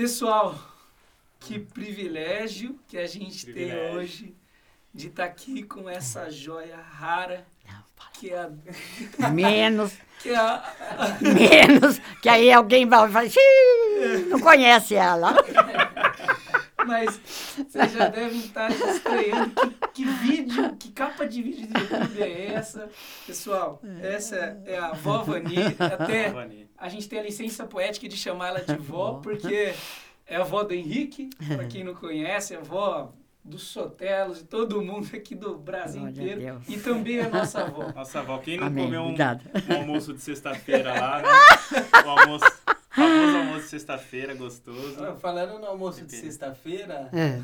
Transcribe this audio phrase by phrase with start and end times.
[0.00, 0.58] Pessoal,
[1.38, 3.78] que privilégio que a gente Privilégio.
[3.84, 4.34] tem hoje
[4.94, 7.46] de estar aqui com essa joia rara
[8.14, 8.48] que é
[9.18, 9.92] a, Menos,
[10.22, 10.64] que é a,
[11.20, 15.34] menos, que aí alguém vai falar, "Xiii, não conhece ela.
[16.86, 17.20] Mas
[17.68, 19.50] vocês já devem estar se estranhando.
[19.54, 22.88] Que, que vídeo, que capa de vídeo do YouTube é essa?
[23.26, 25.56] Pessoal, essa é a vó Vani.
[25.78, 26.68] Até Vani.
[26.78, 29.74] a gente tem a licença poética de chamar ela de vó, porque
[30.26, 33.12] é a vó do Henrique, para quem não conhece, é a vó
[33.44, 36.62] dos Sotelos, de todo mundo aqui do Brasil Glória a inteiro.
[36.68, 37.92] E também é nossa avó.
[37.94, 41.28] Nossa avó, quem não Amém, comeu um, um almoço de sexta-feira lá, né?
[42.04, 42.44] O almoço,
[42.90, 45.02] famoso almoço de sexta-feira, gostoso.
[45.02, 47.40] Ah, Falando no almoço de sexta-feira, É.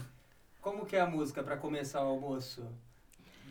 [0.66, 2.60] como que é a música para começar o almoço?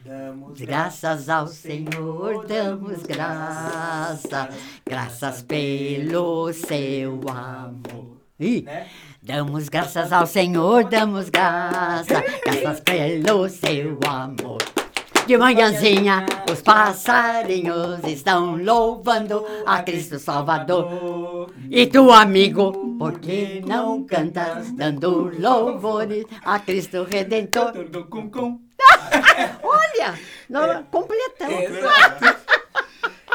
[0.04, 4.54] Damos Graças ao Senhor damos graças,
[4.86, 8.18] graças pelo seu amor.
[8.38, 8.90] Ih, Né?
[9.24, 14.85] damos graças ao Senhor, damos graças, graças pelo seu amor.
[15.26, 21.52] De manhãzinha, os passarinhos estão louvando a Cristo Salvador.
[21.70, 27.74] E tu, amigo, por que não cantas dando louvores a Cristo Redentor?
[29.64, 31.60] Olha, nós completamos.
[31.60, 32.36] Exato.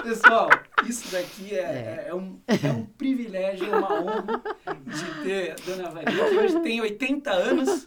[0.05, 0.49] Pessoal,
[0.89, 4.43] isso daqui é, é, um, é um privilégio, é uma honra
[4.87, 7.87] de ter a Dona Varinha, que hoje tem 80 anos,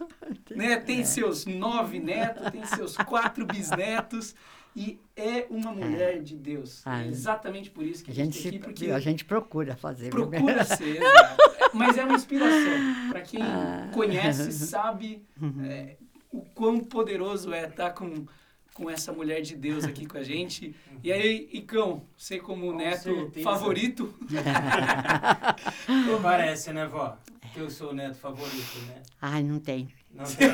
[0.52, 0.78] né?
[0.78, 4.36] tem seus nove netos, tem seus quatro bisnetos,
[4.76, 6.82] e é uma mulher de Deus.
[6.86, 9.00] Ah, É exatamente por isso que A a gente, gente, tem se, aqui, porque a
[9.00, 10.10] gente procura fazer.
[10.10, 11.38] procura ser, exato.
[11.74, 13.10] mas é uma inspiração.
[13.12, 13.90] Para quem Ah.
[13.94, 15.64] conhece, sabe Uhum.
[15.66, 15.98] é,
[16.32, 18.26] o quão poderoso é estar com,
[18.74, 20.76] com essa mulher de Deus aqui com a gente.
[21.04, 23.44] E aí, Icão, você como Com neto certeza.
[23.44, 24.14] favorito,
[26.22, 27.18] Parece, né, vó?
[27.54, 29.04] Que eu sou o neto favorito, né?
[29.22, 29.90] Ai, não tem.
[30.10, 30.48] Não tem.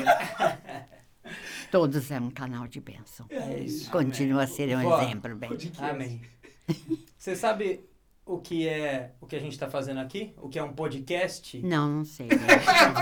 [1.70, 3.26] Todos é um canal de bênção.
[3.30, 3.88] É isso.
[3.92, 5.50] Continua a ser um Vó, exemplo, bem.
[5.78, 6.20] Amém.
[7.16, 7.84] Você sabe
[8.34, 10.32] o que é o que a gente está fazendo aqui?
[10.38, 11.58] O que é um podcast?
[11.64, 12.26] Não, não sei.
[12.26, 12.36] né?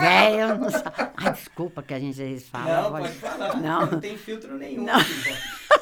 [0.00, 1.10] Velho, não sabe.
[1.16, 2.82] Ai, desculpa que a gente fala.
[2.82, 3.56] Não, pode falar.
[3.60, 3.86] Não.
[3.86, 4.84] Não, tem filtro nenhum.
[4.84, 4.98] Não.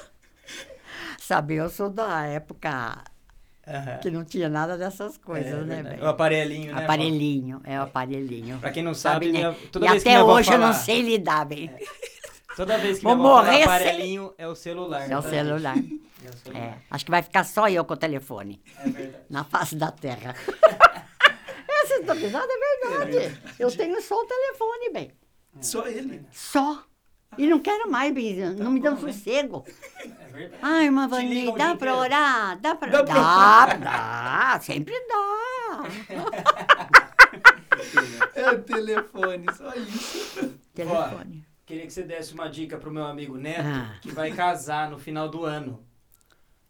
[1.18, 3.02] Sabe, eu sou da época
[3.66, 3.98] Aham.
[3.98, 6.00] que não tinha nada dessas coisas, É né, bem?
[6.00, 6.84] O aparelhinho, né?
[6.84, 8.58] Aparelhinho, é o aparelhinho.
[8.58, 9.32] Pra quem não sabe, né?
[9.32, 11.70] minha- toda e vez que até minha hoje eu não sei lidar bem.
[12.56, 15.02] Toda vez que Vou minha avó morrer sem- aparelhinho, é o celular.
[15.10, 15.74] É o tá, celular.
[15.76, 16.02] gente?
[16.24, 16.62] É o celular.
[16.64, 18.62] É, acho que vai ficar só eu com o telefone.
[18.78, 19.24] É verdade.
[19.28, 20.34] na face da terra.
[21.68, 23.40] Essa história é verdade.
[23.58, 25.10] Eu tenho só o telefone, bem.
[25.60, 26.26] Só ele.
[26.32, 26.82] Só.
[27.38, 28.36] E não quero mais, bem.
[28.54, 29.12] Não me dão bom, né?
[29.12, 29.64] sossego.
[30.18, 30.60] É verdade.
[30.62, 31.96] Ai, liga Vani, dá pra inteiro.
[31.96, 32.60] orar?
[32.60, 33.76] Dá pra Dá Dá, pra-
[34.54, 35.82] dá, sempre dá.
[38.34, 40.54] É o telefone, só isso.
[40.74, 41.44] Telefone.
[41.66, 43.98] Queria que você desse uma dica pro meu amigo Neto, Ah.
[44.00, 45.84] que vai casar no final do ano.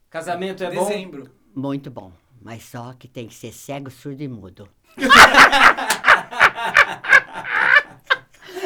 [0.08, 0.88] Casamento é bom?
[0.88, 1.30] Dezembro.
[1.54, 2.10] Muito bom.
[2.40, 4.66] Mas só que tem que ser cego, surdo e mudo.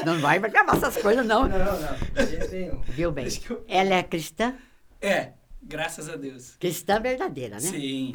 [0.05, 1.47] Não vai acabar essas coisas, não.
[1.47, 2.49] Não, não.
[2.51, 2.81] nenhum.
[2.83, 3.27] Viu bem?
[3.49, 4.55] Eu- Ela é cristã?
[5.01, 6.57] É, graças a Deus.
[6.57, 7.61] Cristã verdadeira, né?
[7.61, 8.13] Sim.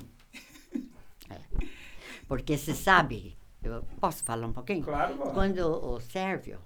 [2.28, 4.84] Porque você sabe, eu posso falar um pouquinho?
[4.84, 5.26] Claro, vó.
[5.32, 6.58] Quando o Sérvio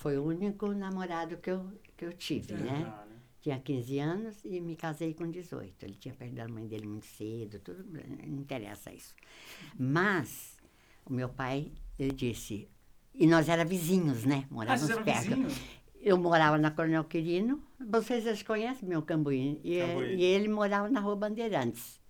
[0.00, 2.86] foi o único namorado que eu, que eu tive, né?
[2.86, 3.16] Ah, né?
[3.42, 5.84] Tinha 15 anos e me casei com 18.
[5.84, 7.84] Ele tinha perdido a mãe dele muito cedo, tudo,
[8.26, 9.14] não interessa isso.
[9.78, 10.56] Mas
[11.04, 12.66] o meu pai, ele disse,
[13.14, 14.44] e nós era vizinhos, né?
[14.50, 15.28] Ah, Morávamos eram perto.
[15.28, 15.60] vizinhos?
[16.00, 20.14] Eu morava na Coronel Quirino, vocês já conhecem meu Cambuí, e, Cambuí.
[20.16, 22.00] e ele morava na Rua Bandeirantes.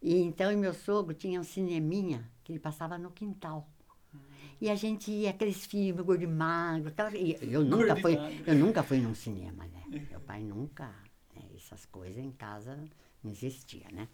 [0.00, 3.68] E então e meu sogro tinha um cineminha que ele passava no quintal.
[4.62, 8.80] E a gente ia, aqueles filmes, gordo e magro, e eu nunca fui, eu nunca
[8.84, 10.04] fui num cinema, né?
[10.08, 10.84] Meu pai nunca,
[11.34, 12.78] né, essas coisas em casa
[13.24, 14.06] não existia, né?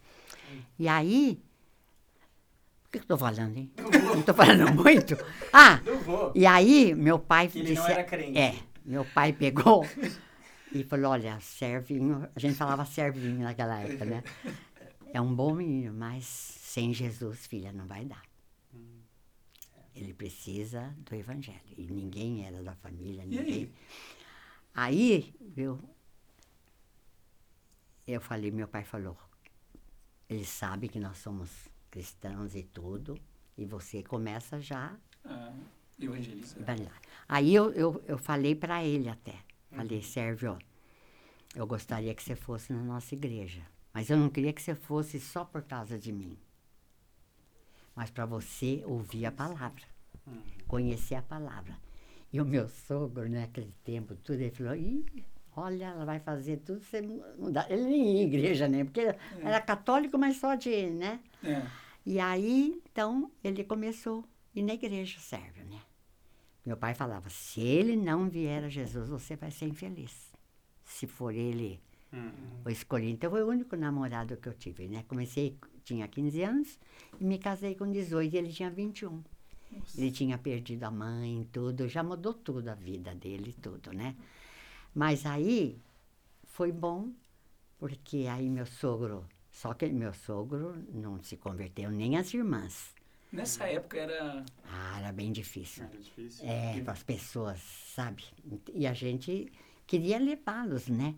[0.78, 1.38] E aí,
[2.86, 3.70] o que eu estou falando, hein?
[3.76, 5.18] Não estou falando muito?
[5.52, 6.32] Ah, Não vou.
[6.34, 7.82] e aí, meu pai Que ele disse.
[7.82, 8.38] não era crente.
[8.38, 8.54] É,
[8.86, 9.86] meu pai pegou
[10.72, 14.22] e falou: olha, servinho, a gente falava servinho naquela época, né?
[15.10, 18.20] É um bom menino, mas sem Jesus, filha, não vai dar.
[19.98, 21.60] Ele precisa do evangelho.
[21.76, 23.44] E ninguém era da família, E aí?
[23.44, 23.72] ninguém.
[24.74, 25.78] Aí, viu?
[28.06, 29.16] Eu falei, meu pai falou,
[30.28, 31.50] ele sabe que nós somos
[31.90, 33.18] cristãos e tudo,
[33.56, 35.52] e você começa já Ah,
[36.00, 37.02] evangelizar.
[37.28, 39.34] Aí eu, eu, eu falei para ele até.
[39.70, 40.58] Falei, Sérgio,
[41.54, 43.66] eu gostaria que você fosse na nossa igreja.
[43.92, 46.38] Mas eu não queria que você fosse só por causa de mim.
[47.98, 49.82] Mas para você ouvir a palavra.
[50.68, 51.76] Conhecer a palavra.
[52.32, 55.04] E o meu sogro, naquele tempo, tudo, ele falou, Ih,
[55.56, 57.66] olha, ela vai fazer tudo, você não dá.
[57.68, 58.84] Ele nem ia à igreja, né?
[58.84, 59.00] Porque
[59.42, 61.18] era católico, mas só de, né?
[61.42, 61.66] É.
[62.06, 64.20] E aí, então, ele começou
[64.54, 65.80] a ir na igreja, serve, né?
[66.64, 70.32] Meu pai falava, se ele não vier a Jesus, você vai ser infeliz.
[70.84, 71.80] Se for ele
[72.12, 72.30] Hum.
[72.64, 73.12] o escolhido.
[73.12, 75.04] Então, foi o único namorado que eu tive, né?
[75.08, 75.58] Comecei,
[75.88, 76.78] tinha 15 anos,
[77.18, 79.22] e me casei com 18, e ele tinha 21.
[79.96, 84.14] Ele tinha perdido a mãe, tudo, já mudou tudo a vida dele, tudo, né?
[84.94, 85.78] Mas aí,
[86.44, 87.10] foi bom,
[87.78, 92.94] porque aí meu sogro, só que meu sogro não se converteu, nem as irmãs.
[93.30, 94.44] Nessa época era.
[94.64, 95.84] Ah, era bem difícil.
[95.84, 96.48] Era difícil.
[96.48, 97.60] É, para as pessoas,
[97.94, 98.24] sabe?
[98.72, 99.52] E a gente
[99.86, 101.14] queria levá-los, né?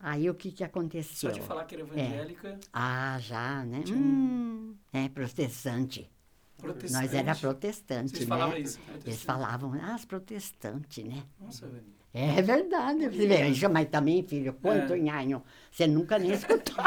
[0.00, 1.32] Aí o que que Só aconteceu?
[1.32, 3.82] de falar que era evangélica, Ah, já, né?
[3.84, 6.10] Tinha um- Hum, é protestante.
[6.58, 6.92] protestante.
[6.92, 8.26] Nós era protestante, Vocês né?
[8.28, 8.78] falavam isso?
[8.78, 9.24] Eles protestante.
[9.24, 11.22] falavam, ah, as protestantes, né?
[11.40, 11.84] Nossa, velho.
[12.12, 13.06] É verdade.
[13.50, 14.98] Isso, Mas também, filho, quanto É.
[14.98, 16.76] nhanho, você nunca nem escutou.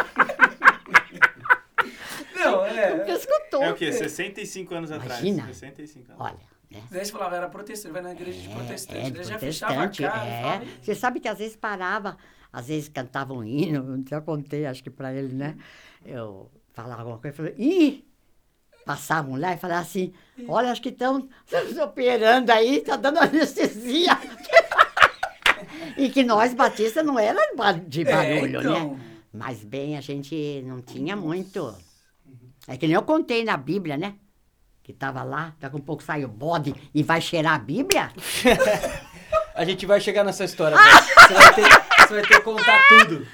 [2.36, 2.95] Não, é.
[2.95, 3.63] nunca escutou.
[3.63, 3.92] É o quê?
[3.92, 5.21] 65 anos atrás.
[5.21, 5.48] Imagina.
[5.48, 6.24] 65 anos.
[6.25, 6.38] Olha,
[6.71, 6.81] né?
[6.89, 9.00] Você falava, era protestante, vai na igreja de protestante.
[9.00, 10.25] É, de já fechava a protestante, cara.
[10.63, 10.68] é.
[10.81, 12.18] Você sabe que às vezes parava,
[12.57, 15.56] às vezes cantava um hino, já contei, acho que para ele, né?
[16.04, 18.04] Eu falava alguma coisa, falei, ih!
[18.83, 20.12] Passavam lá e falavam assim,
[20.48, 21.30] olha, acho que estão
[21.83, 24.18] operando aí, tá dando anestesia.
[25.98, 27.39] e que nós, batistas, não era
[27.86, 28.94] de barulho, É, então.
[28.94, 29.00] né?
[29.31, 31.75] Mas bem, a gente não tinha muito.
[32.68, 34.15] É que nem eu contei na Bíblia, né?
[34.81, 38.12] Que tava lá, daqui a um pouco sai o bode e vai cheirar a Bíblia.
[39.54, 40.77] A gente vai chegar nessa história.
[40.77, 43.28] Você vai ter, você vai ter que contar tudo.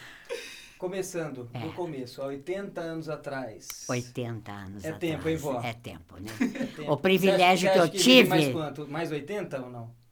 [0.77, 1.59] Começando É.
[1.59, 3.85] do começo, há 80 anos atrás.
[3.87, 4.99] 80 anos É atrás.
[4.99, 5.61] tempo, hein, vó?
[5.63, 6.29] É tempo, né?
[6.59, 6.91] É tempo.
[6.91, 8.87] O privilégio que você eu acha vive Mais tive- quanto?
[8.89, 9.91] Mais 80 ou não?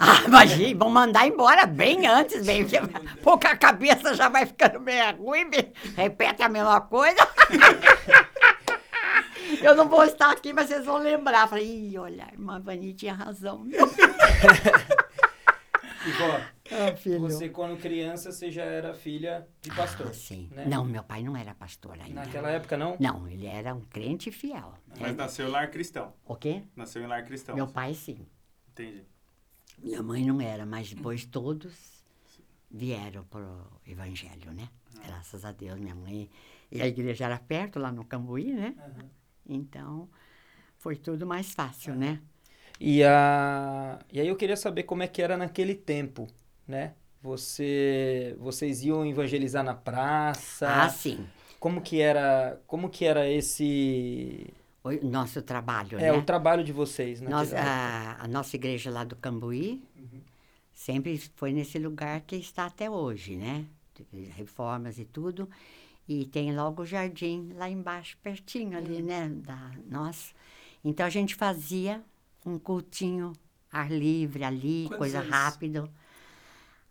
[0.00, 2.64] Ah, imagina, vão mandar embora bem antes, bem.
[3.20, 7.16] Pouca cabeça já vai ficando meio ruim, bem, repete a mesma coisa.
[9.60, 11.48] Eu não vou estar aqui, mas vocês vão lembrar.
[11.48, 13.66] Falei, olha, a irmã Vani tinha razão.
[16.08, 16.40] E, vó,
[16.70, 17.20] Ah, filho.
[17.20, 20.08] você quando criança, você já era filha de pastor.
[20.08, 20.48] Ah, sim.
[20.54, 20.64] né?
[20.66, 22.24] Não, meu pai não era pastor ainda.
[22.24, 22.96] Naquela época, não?
[22.98, 24.74] Não, ele era um crente fiel.
[25.00, 26.12] Mas nasceu em lar cristão.
[26.24, 26.62] O quê?
[26.76, 27.54] Nasceu em lar cristão.
[27.54, 28.26] Meu pai, sim.
[28.70, 29.04] Entendi.
[29.78, 32.04] Minha mãe não era, mas depois todos
[32.70, 34.68] vieram para o evangelho, né?
[35.06, 36.28] Graças a Deus, minha mãe.
[36.70, 38.74] E a igreja era perto, lá no Cambuí, né?
[38.78, 39.10] Aham.
[39.48, 40.08] Então,
[40.76, 42.20] foi tudo mais fácil, né?
[42.80, 43.98] E, a...
[44.12, 46.28] e aí eu queria saber como é que era naquele tempo,
[46.66, 46.94] né?
[47.20, 50.68] Você, vocês iam evangelizar na praça?
[50.68, 51.26] Ah, sim.
[51.58, 54.46] Como que era, como que era esse
[54.84, 56.12] O nosso trabalho, é né?
[56.12, 57.28] o trabalho de vocês, né?
[57.28, 59.82] Nós, a, a nossa igreja lá do Cambuí
[60.72, 63.66] sempre foi nesse lugar que está até hoje, né?
[64.36, 65.48] Reformas e tudo.
[66.08, 69.28] E tem logo o jardim lá embaixo, pertinho ali, né?
[69.28, 70.32] Da nossa.
[70.84, 72.02] Então a gente fazia
[72.44, 73.32] um cultinho
[73.70, 75.30] ar livre ali, Quantos coisa anos?
[75.30, 75.90] rápido.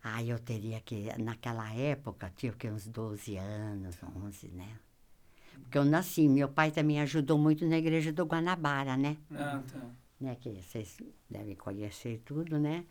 [0.02, 2.70] Aí eu teria que, naquela época, tinha o quê?
[2.70, 4.78] uns 12 anos, 11, né?
[5.62, 9.16] Porque eu nasci, meu pai também ajudou muito na igreja do Guanabara, né?
[9.34, 9.80] Ah, tá.
[10.20, 10.96] né, que vocês
[11.28, 12.84] devem conhecer tudo, né?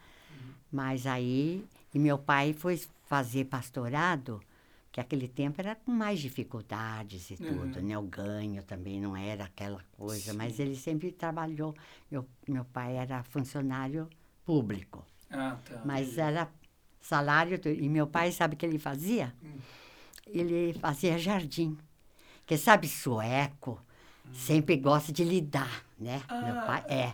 [0.72, 4.42] Mas aí, e meu pai foi fazer pastorado,
[4.92, 7.98] que aquele tempo era com mais dificuldades e tudo, né?
[7.98, 11.76] O ganho também não era aquela coisa, mas ele sempre trabalhou.
[12.10, 14.10] Meu, meu pai era funcionário
[14.46, 15.82] público, Ah, tá.
[15.86, 16.50] mas era
[17.02, 17.60] salário.
[17.66, 19.34] E meu pai, sabe o que ele fazia?
[20.26, 21.78] Ele fazia jardim.
[22.40, 23.80] Porque sabe, sueco
[24.34, 26.22] sempre gosta de lidar, né?
[26.30, 26.64] Meu Ah.
[26.66, 27.14] pai é.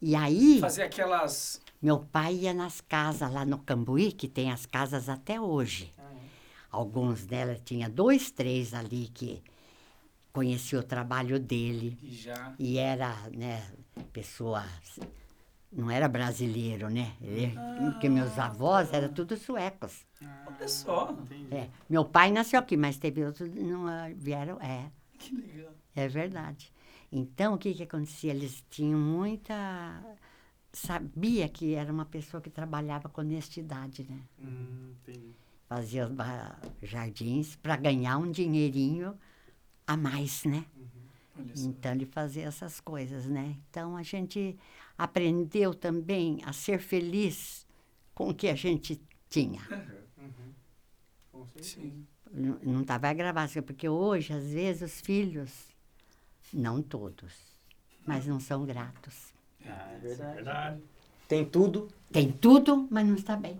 [0.00, 1.60] E aí, Fazer aquelas.
[1.80, 5.92] meu pai ia nas casas lá no Cambuí, que tem as casas até hoje.
[6.72, 9.42] Alguns dela tinha dois, três ali que
[10.32, 12.54] conhecia o trabalho dele E já.
[12.58, 13.62] e era, né,
[14.12, 14.64] pessoa
[15.70, 17.14] não era brasileiro, né?
[17.20, 17.52] Ele,
[17.92, 20.04] porque meus avós eram tudo suecos.
[20.46, 21.14] Olha só.
[21.50, 25.72] É, meu pai nasceu aqui, mas teve outros não ah, vieram, é, Que legal.
[25.94, 26.72] é verdade.
[27.10, 28.32] Então o que que acontecia?
[28.32, 30.02] Eles tinham muita
[30.72, 34.20] sabia que era uma pessoa que trabalhava com honestidade, né?
[34.38, 35.34] Hum, entendi.
[35.76, 36.06] Fazia
[36.82, 39.18] jardins para ganhar um dinheirinho
[39.86, 40.66] a mais, né?
[41.54, 41.66] Só.
[41.70, 43.56] Então ele fazia essas coisas, né?
[43.70, 44.54] Então a gente
[44.98, 47.66] aprendeu também a ser feliz
[48.14, 49.00] com o que a gente
[49.30, 49.62] tinha.
[51.62, 52.06] Sim.
[52.30, 55.50] Não- Não estava gravado, porque hoje, às vezes, os filhos,
[56.52, 57.32] não todos,
[58.06, 59.32] mas não são gratos.
[59.64, 60.34] Ah, É verdade.
[60.34, 60.34] verdade.
[60.34, 60.82] verdade.
[61.28, 61.88] Tem tudo.
[62.12, 63.58] Tem tudo, mas não está bem.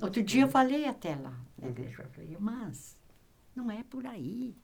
[0.00, 0.04] É.
[0.04, 2.96] Outro dia eu falei até lá na igreja, eu falei, mas
[3.54, 4.56] não é por aí.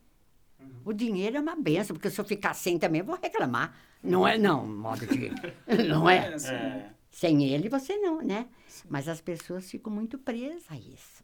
[0.84, 3.76] O dinheiro é uma benção, porque se eu ficar sem também eu vou reclamar.
[4.02, 5.30] Não é não, modo de...
[5.88, 6.28] Não é?
[6.28, 6.90] É, É.
[7.10, 8.48] Sem ele você não, né?
[8.88, 11.22] Mas as pessoas ficam muito presas a isso.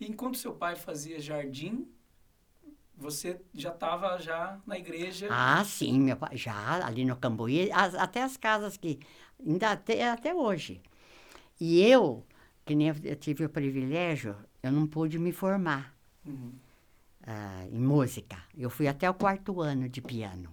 [0.00, 1.86] E enquanto seu pai fazia jardim,
[2.96, 5.28] você já estava já na igreja.
[5.30, 8.98] Ah, sim, meu pai, já ali no Cambuí, as- até as casas que
[9.44, 10.80] ainda até, até hoje.
[11.60, 12.24] E eu,
[12.64, 14.36] que nem eu, eu tive o privilégio,
[14.66, 15.94] eu não pude me formar
[16.26, 16.52] Uhum.
[17.26, 18.36] ah, em música.
[18.56, 20.50] Eu fui até o quarto ano de piano.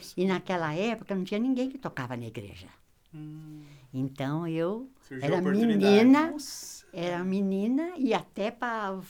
[0.00, 0.14] Só.
[0.16, 2.68] E naquela época não tinha ninguém que tocava na igreja.
[3.14, 3.62] Hum,
[3.94, 6.86] Então eu surgiu era menina, Nossa.
[6.92, 9.00] era menina e até para,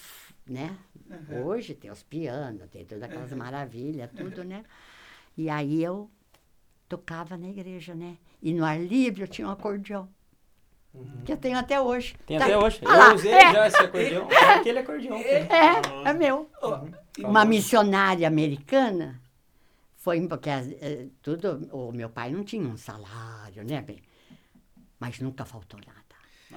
[0.46, 0.76] né?
[1.08, 1.44] Uhum.
[1.46, 4.64] Hoje tem os pianos, tem todas aquelas maravilhas, tudo, né?
[5.36, 6.10] E aí eu
[6.88, 8.16] tocava na igreja, né?
[8.42, 10.08] E no ar livre eu tinha um acordeão,
[11.24, 12.14] que eu tenho até hoje.
[12.26, 12.80] Tem Tá- até hoje.
[12.84, 13.52] Ah lá, Eu usei é.
[13.52, 14.28] já esse acordeão.
[14.30, 15.18] É aquele acordeão.
[15.18, 16.48] que- É, é meu.
[17.18, 19.20] E- Uma missionária americana
[19.96, 24.00] foi porque eh, tudo o meu pai não tinha um salário, né, bem?
[25.00, 25.96] Mas nunca faltou nada.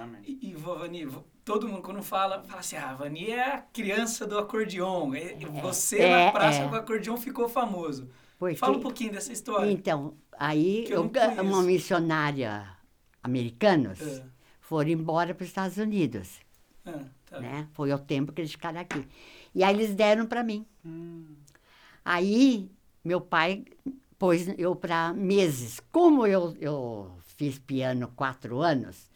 [0.04, 0.22] Amém.
[0.24, 1.08] E, e Vani,
[1.44, 5.16] todo mundo quando fala, fala assim, ah, a Vani é a criança do acordeon.
[5.16, 6.68] E- e Você É, na praça é.
[6.68, 8.10] com o acordeon ficou famoso.
[8.38, 9.70] Porque, Fala um pouquinho dessa história.
[9.70, 12.66] Então, aí eu eu, uma missionária
[13.24, 14.24] americanos É.
[14.62, 16.40] foram embora para os Estados Unidos,
[16.86, 17.40] Ah, tá.
[17.40, 17.68] né?
[17.74, 19.06] Foi o tempo que eles ficaram aqui.
[19.54, 20.66] E aí eles deram para mim.
[20.86, 21.26] Hum,
[22.04, 22.70] Aí
[23.04, 23.66] meu pai
[24.18, 25.80] pôs eu para meses.
[25.92, 29.10] Como eu, eu fiz piano quatro anos,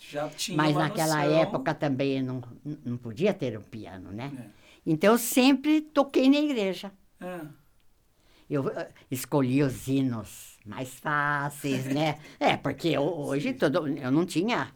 [0.56, 1.40] mas naquela noção.
[1.42, 2.42] época também não,
[2.86, 4.32] não podia ter um piano, né?
[4.38, 4.64] É.
[4.86, 6.92] Então eu sempre toquei na igreja.
[7.20, 7.46] Ah,
[8.50, 12.18] Eu eh, escolhi os hinos mais fáceis, né?
[12.40, 14.72] É, porque eu- hoje todo, eu não tinha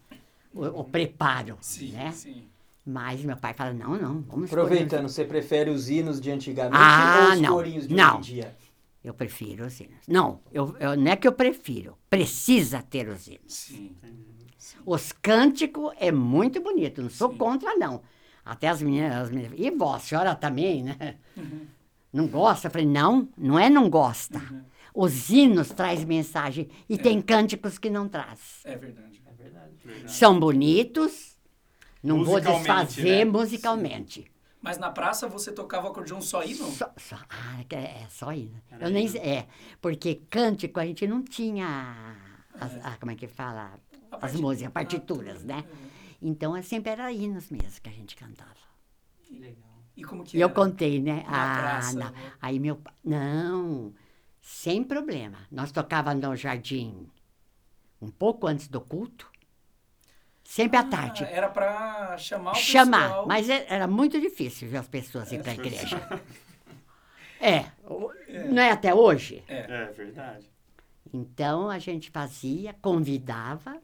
[0.53, 2.11] o, o preparo, sim, né?
[2.11, 2.43] sim.
[2.85, 4.61] Mas meu pai fala, não, não, vamos escolher.
[4.63, 7.53] Aproveitando, você prefere os hinos de antigamente Ah, ou os não.
[7.53, 8.19] corinhos de Não.
[8.19, 8.55] hoje em dia?
[9.03, 9.99] Eu prefiro os hinos.
[10.07, 13.41] Não, eu, eu- não é que eu prefiro, precisa ter os hinos.
[13.53, 13.95] Sim.
[14.85, 17.37] Os cânticos é muito bonito, não sou Sim.
[17.37, 18.01] contra, não.
[18.43, 21.15] Até as meninas, as meninas, e vó, a senhora também, né?
[21.35, 21.67] Uhum.
[22.13, 22.67] Não gosta?
[22.67, 24.39] Eu falei, não, não é não gosta.
[24.39, 24.61] Uhum.
[24.99, 28.61] Os hinos traz mensagem e tem cânticos que não traz.
[28.63, 29.21] É verdade.
[29.27, 29.73] É verdade.
[29.85, 30.11] verdade.
[30.11, 31.35] São bonitos,
[32.03, 33.31] não vou Musicalmente, desfazer né?
[33.31, 34.31] musicalmente.
[34.59, 36.71] Mas na praça você tocava acordeon só aí, não?
[36.71, 38.59] Só, só, ah, é, é só hino.
[38.71, 39.11] Era Eu nem hino.
[39.11, 39.47] sei- é,
[39.79, 42.15] porque cântico a gente não tinha,
[42.59, 43.79] as- ah, como é que fala?
[44.11, 45.63] A As músicas, Ah, partituras, né?
[46.19, 48.65] Então é sempre era hinos mesmo que a gente cantava.
[49.23, 49.83] Que legal.
[49.95, 50.55] E como que E eu era?
[50.55, 51.23] contei, né?
[51.29, 52.11] Na ah, praça, não.
[52.11, 52.33] né?
[52.41, 53.93] Aí meu pai, não,
[54.49, 55.39] sem problema.
[55.51, 57.05] Nós tocávamos no jardim
[58.01, 59.29] um pouco antes do culto,
[60.41, 61.25] sempre à Ah, tarde.
[61.25, 63.27] Era pra chamar o chamar, pessoal.
[63.27, 65.97] mas é- era muito difícil ver as pessoas ir para a igreja.
[67.39, 68.11] É, o-
[68.51, 69.43] não é até hoje?
[69.47, 70.49] É verdade.
[71.13, 73.79] Então a gente fazia, convidava,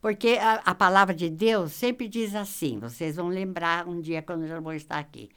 [0.00, 4.42] porque a, a palavra de Deus sempre diz assim: vocês vão lembrar um dia quando
[4.42, 5.28] eu já vou estar aqui,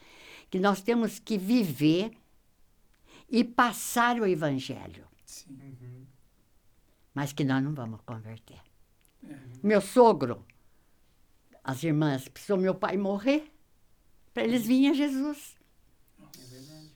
[0.49, 2.11] que nós temos que viver
[3.29, 6.07] e passar o evangelho, Sim.
[7.13, 8.59] mas que nós não vamos converter.
[9.23, 9.35] É.
[9.61, 10.45] Meu sogro,
[11.63, 13.51] as irmãs, precisou meu pai morrer
[14.33, 15.55] para eles virem a Jesus.
[16.19, 16.95] É verdade.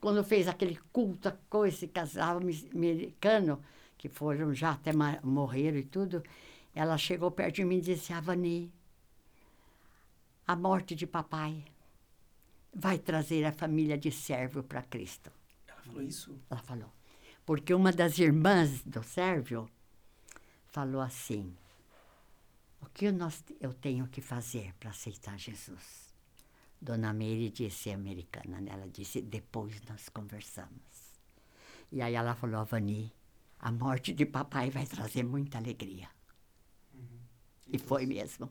[0.00, 3.62] quando fez aquele culto, coisa, esse casal americano,
[3.96, 6.22] que foram já até morreram e tudo,
[6.74, 8.72] ela chegou perto de mim e disse, Avani,
[10.46, 11.64] a morte de papai
[12.74, 15.30] vai trazer a família de servo para Cristo.
[15.80, 16.38] Ela falou isso?
[16.50, 16.92] Ela falou.
[17.46, 19.68] Porque uma das irmãs do Sérvio
[20.66, 21.56] falou assim:
[22.80, 26.14] O que nós, eu tenho que fazer para aceitar Jesus?
[26.80, 28.70] Dona Meire disse, americana, né?
[28.72, 31.18] ela disse: Depois nós conversamos.
[31.92, 33.12] E aí ela falou: Avani,
[33.58, 36.08] a morte de papai vai trazer muita alegria.
[37.72, 38.50] E foi mesmo.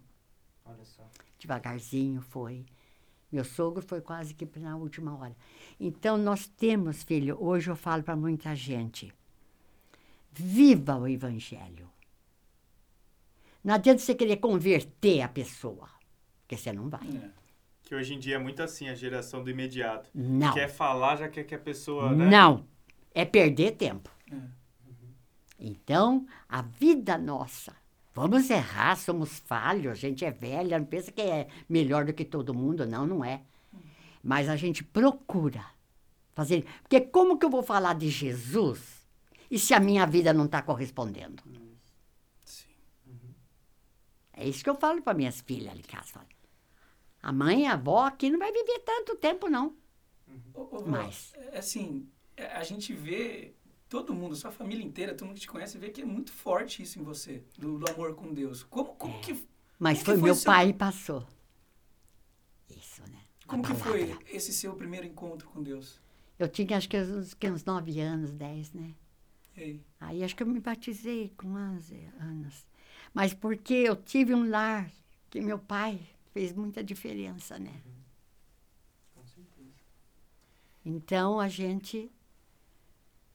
[0.65, 1.09] Olha só.
[1.37, 2.65] Devagarzinho foi.
[3.31, 5.35] Meu sogro foi quase que na última hora.
[5.79, 9.13] Então, nós temos, filho, hoje eu falo para muita gente:
[10.31, 11.89] viva o Evangelho.
[13.63, 15.89] Não adianta você querer converter a pessoa,
[16.41, 17.07] porque você não vai.
[17.07, 17.29] É.
[17.83, 20.09] Que hoje em dia é muito assim, a geração do imediato.
[20.13, 20.53] Não.
[20.53, 22.29] Quer falar, já quer que a pessoa, né?
[22.29, 22.65] Não.
[23.13, 24.09] É perder tempo.
[24.31, 24.37] É.
[25.59, 27.75] Então, a vida nossa.
[28.19, 32.25] Vamos errar, somos falhos, a gente é velha, não pensa que é melhor do que
[32.25, 33.43] todo mundo, não, não é.
[34.21, 35.65] Mas a gente procura
[36.35, 36.65] fazer.
[36.81, 39.07] Porque como que eu vou falar de Jesus
[39.49, 41.41] e se a minha vida não está correspondendo?
[44.33, 46.19] É isso que eu falo para minhas filhas ali em casa.
[47.23, 49.77] A mãe, a avó aqui não vai viver tanto tempo, não.
[50.53, 53.55] Vó, Mas- é, assim, é, a gente vê,
[53.89, 56.83] todo mundo, sua família inteira, todo mundo que te conhece, vê que é muito forte
[56.83, 58.63] isso em você, do, do amor com Deus.
[58.63, 59.33] Como, como que,
[59.79, 61.25] Mas Como foi que foi meu seu- pai passou.
[62.69, 63.19] Isso, né?
[63.47, 65.99] Como que foi esse seu primeiro encontro com Deus?
[66.37, 68.93] Eu tinha acho que uns, que uns 9 anos, 10, né?
[69.57, 70.23] E aí?
[70.23, 72.65] Acho que eu me batizei com 11 anos.
[73.13, 74.89] Mas porque eu tive um lar
[75.29, 75.99] que meu pai
[76.31, 77.81] fez muita diferença, né?
[80.85, 82.11] Então a gente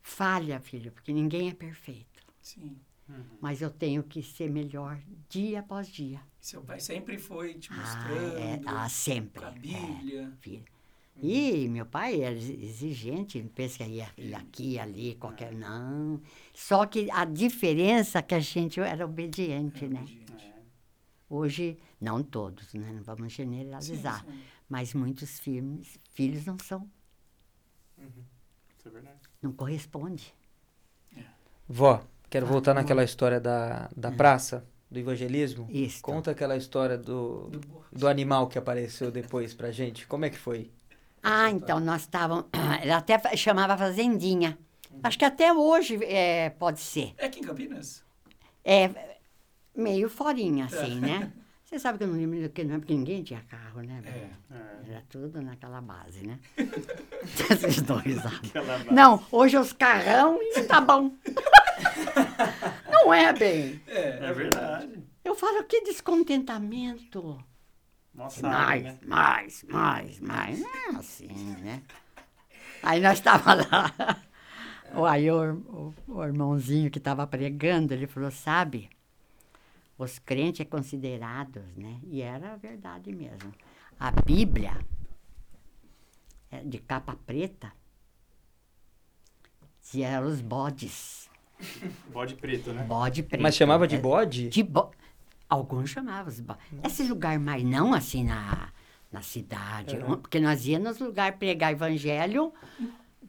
[0.04, 2.22] falha, filho, porque ninguém é perfeito.
[2.42, 2.76] Sim.
[3.40, 6.20] Mas eu tenho que ser melhor dia após dia.
[6.40, 9.40] Seu pai sempre foi te Ah, mostrando, é, ah, sempre.
[9.40, 10.32] com a é, Bíblia.
[10.40, 10.64] filho.
[11.22, 15.52] E meu pai era exigente, não pensa que ia, ia aqui, ali, qualquer.
[15.54, 16.20] Não.
[16.52, 20.04] Só que a diferença é que a gente era obediente, né?
[20.06, 20.52] Gente.
[21.30, 22.92] Hoje, não todos, né?
[22.92, 24.24] Não vamos generalizar.
[24.24, 24.40] Sim, sim.
[24.68, 26.90] Mas muitos filhos, filhos não são,
[28.76, 29.20] Isso é verdade.
[29.44, 30.24] Não correspondem.
[31.68, 32.82] Vó, quero Ah, voltar não.
[32.82, 35.66] naquela história da, da praça, do evangelismo.
[35.70, 36.02] Isso.
[36.02, 37.50] Conta aquela história do,
[37.92, 40.06] Do animal que apareceu depois pra gente.
[40.06, 40.70] Como é que foi?
[41.22, 42.46] Ah, então nós estávamos.
[42.82, 44.58] Ela até chamava Fazendinha.
[45.02, 47.14] Acho que até hoje é, pode ser.
[47.18, 48.04] É aqui em Campinas?
[48.64, 48.90] É
[49.76, 51.32] meio forinha, assim, né?
[51.74, 54.00] Você sabe que eu não lembro do que não é, porque ninguém tinha carro, né?
[54.06, 54.54] É.
[54.54, 54.90] É.
[54.92, 56.38] Era tudo naquela base, né?
[57.26, 58.38] Vocês dão risada.
[58.92, 61.10] Não, hoje os carrão e tá bom.
[62.88, 63.80] Não é bem.
[63.88, 65.02] É, É verdade.
[65.24, 67.42] Eu falo que descontentamento.
[68.14, 68.98] Nossa, mais, né?
[69.04, 70.60] mais, mais, mais.
[70.60, 71.82] Não é assim, né?
[72.84, 73.92] Aí nós estava lá.
[74.94, 78.88] O- Aí o, o- o irmãozinho que estava pregando, ele falou, sabe,
[79.96, 82.00] os crentes é considerados, né?
[82.04, 83.52] E era verdade mesmo.
[83.98, 84.76] A Bíblia,
[86.50, 87.72] é de capa preta,
[89.96, 91.30] eram os bodes.
[92.12, 92.82] Bode preto, né?
[92.82, 93.40] Bode preto.
[93.40, 94.48] Mas chamava de É, bode?
[94.48, 94.90] de bo...
[95.48, 96.56] Alguns chamavam os bo...
[96.82, 98.72] Esse lugar, mas não assim na,
[99.12, 99.96] na cidade.
[99.96, 100.16] Uhum.
[100.16, 102.52] Porque nós íamos nos lugares pregar evangelho,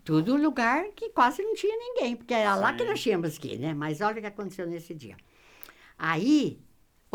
[0.03, 2.15] tudo lugar que quase não tinha ninguém.
[2.15, 2.77] Porque era lá Sim.
[2.77, 3.73] que nós tínhamos que ir, né?
[3.73, 5.15] Mas olha o que aconteceu nesse dia.
[5.97, 6.59] Aí,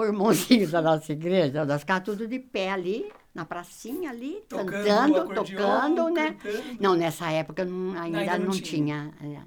[0.01, 4.71] o irmãozinho da nossa igreja, nós ficávamos tudo de pé ali, na pracinha ali, Tocando
[4.71, 6.33] cantando, tocando, né?
[6.33, 6.77] cantando.
[6.81, 9.13] Não, nessa época não- ainda, Ainda não não, tinha.
[9.21, 9.39] tinha.
[9.39, 9.43] é,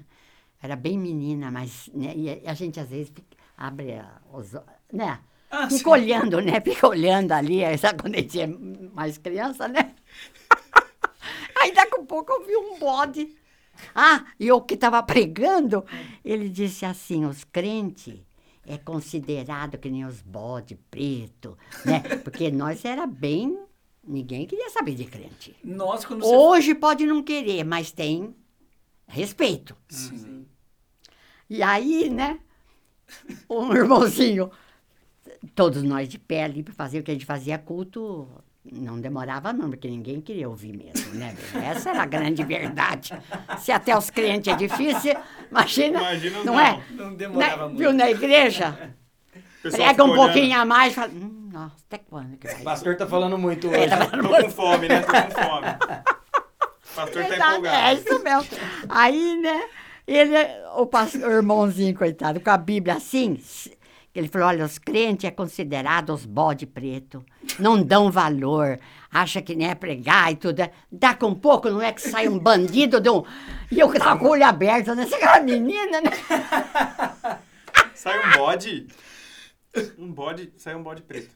[0.62, 3.12] Era bem menina, mas né, e a gente às vezes
[3.56, 4.00] abre
[4.32, 5.18] os olhos, né?
[5.50, 5.88] Ah, Fica sim.
[5.90, 6.60] olhando, né?
[6.60, 9.94] Fica olhando ali, sabe quando a gente é mais criança, né?
[11.60, 13.34] Aí daqui a pouco eu vi um bode.
[13.94, 15.84] Ah, e o que estava pregando,
[16.24, 18.18] ele disse assim, os crentes
[18.66, 22.00] é considerado que nem os bode preto, né?
[22.22, 23.58] Porque nós era bem...
[24.06, 25.56] Ninguém queria saber de crente.
[25.64, 26.34] Nós, quando você...
[26.34, 28.34] Hoje pode não querer, mas tem
[29.06, 29.74] respeito.
[29.88, 30.46] Sim.
[31.48, 32.38] E aí, né?
[33.48, 34.50] Um irmãozinho,
[35.54, 38.28] todos nós de pé ali para fazer o que a gente fazia culto,
[38.72, 41.36] não demorava não, porque ninguém queria ouvir mesmo, né?
[41.64, 43.12] Essa era a grande verdade.
[43.58, 45.14] Se até os crentes é difícil,
[45.50, 46.60] imagina, Imagina não não.
[46.60, 46.80] é?
[46.90, 47.78] Não demorava Na- muito.
[47.78, 48.92] viu na igreja?
[49.62, 50.16] Prega um olhando.
[50.24, 52.60] pouquinho a mais e fala, hum, nossa, até quando que vai?
[52.60, 53.78] O pastor tá falando muito hoje.
[53.84, 55.00] É, tá Tô com fome, né?
[55.00, 55.66] Tô com fome.
[55.68, 57.76] O pastor tá Verdade, empolgado.
[57.86, 58.48] É isso mesmo.
[58.88, 59.64] Aí, né,
[60.06, 60.34] ele,
[60.76, 63.38] o, pas- o irmãozinho, coitado, com a Bíblia assim,
[64.14, 67.24] ele falou, olha, os crentes é considerado os bode preto,
[67.58, 68.78] não dão valor,
[69.10, 70.62] acha que nem é pregar e tudo.
[70.90, 73.24] Daqui um pouco, não é que sai um bandido de um...
[73.70, 75.02] E eu com o olho aberto, né?
[75.02, 76.10] Aquela menina, né?
[77.94, 78.86] Sai um bode.
[79.98, 81.30] Um bode, sai um bode preto.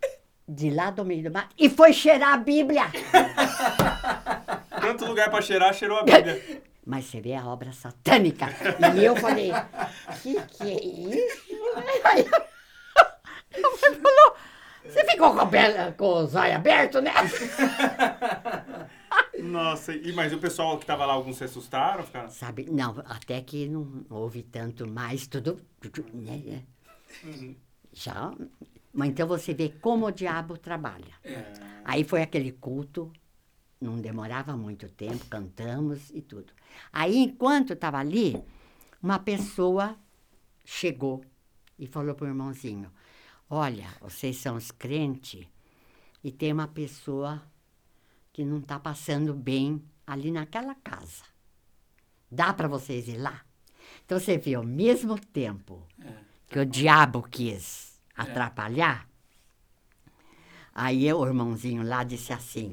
[0.47, 1.49] De lá do meio do mar.
[1.59, 2.85] E foi cheirar a Bíblia.
[4.81, 6.63] Tanto lugar pra cheirar, cheirou a Bíblia.
[6.85, 8.49] Mas você vê a obra satânica.
[8.97, 9.53] E eu falei,
[10.23, 12.48] que que é isso?
[13.59, 14.37] Aí eu falou,
[14.85, 17.13] você ficou com, a pele- com os olhos abertos, né?
[19.43, 22.03] Nossa, e, mas o pessoal que tava lá, alguns se assustaram?
[22.05, 22.29] Ficaram...
[22.29, 25.61] Sabe, não, até que não houve tanto mais, tudo,
[26.13, 26.65] né?
[27.93, 28.33] Já,
[28.93, 31.15] mas então você vê como o diabo trabalha.
[31.85, 33.13] Aí foi aquele culto,
[33.81, 36.53] não demorava muito tempo, cantamos e tudo.
[36.93, 38.43] Aí, enquanto estava ali,
[39.03, 39.97] uma pessoa
[40.65, 41.25] chegou
[41.79, 42.91] e falou para o irmãozinho:
[43.51, 45.47] Olha, vocês são os crentes
[46.23, 47.43] e tem uma pessoa
[48.33, 51.25] que não está passando bem ali naquela casa.
[52.31, 53.43] Dá para vocês ir lá?
[54.05, 56.13] Então você vê, ao mesmo tempo É.
[56.47, 59.09] que o diabo quis atrapalhar,
[60.81, 62.73] Aí o irmãozinho lá disse assim,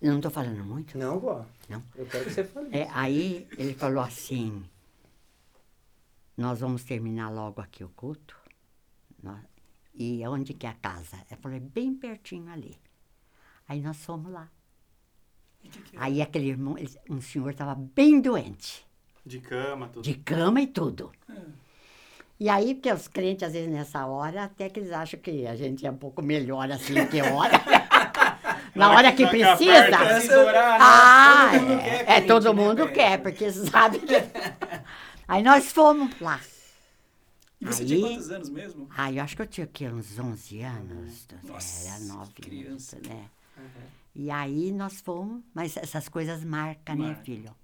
[0.00, 0.98] não estou falando muito?
[0.98, 1.46] Não, vó.
[1.68, 1.80] Não.
[1.94, 2.76] Eu quero que você fale.
[2.76, 4.64] É, aí ele falou assim,
[6.36, 8.36] nós vamos terminar logo aqui o culto.
[9.94, 11.16] E onde que é a casa?
[11.30, 12.76] Eu falei, bem pertinho ali.
[13.68, 14.48] Aí nós fomos lá.
[15.60, 16.00] Que que é?
[16.00, 18.86] Aí aquele irmão, ele- um senhor estava bem doente,
[19.24, 20.02] De cama, tudo.
[20.02, 21.12] de cama e tudo.
[21.28, 21.34] É.
[22.40, 25.54] E aí, porque os crentes, às vezes, nessa hora, até que eles acham que a
[25.54, 27.62] gente é um pouco melhor assim que hora.
[28.74, 30.40] Na hora que precisa.
[30.40, 30.80] orar, né?
[30.80, 32.92] Ah, Todo mundo é, quer, é, todo né, mundo velho?
[32.92, 34.14] quer, porque sabe que.
[35.28, 36.40] Aí nós fomos lá.
[37.62, 38.88] E você Aí- tinha quantos anos mesmo?
[38.90, 41.28] Ah, eu acho que eu tinha aqui uns 11 anos.
[41.44, 42.98] Nossa, era novinha, criança.
[43.06, 43.30] né?
[44.14, 47.24] E aí nós fomos, mas essas coisas marcam, né, Marca.
[47.24, 47.44] filho?
[47.44, 47.54] Vocês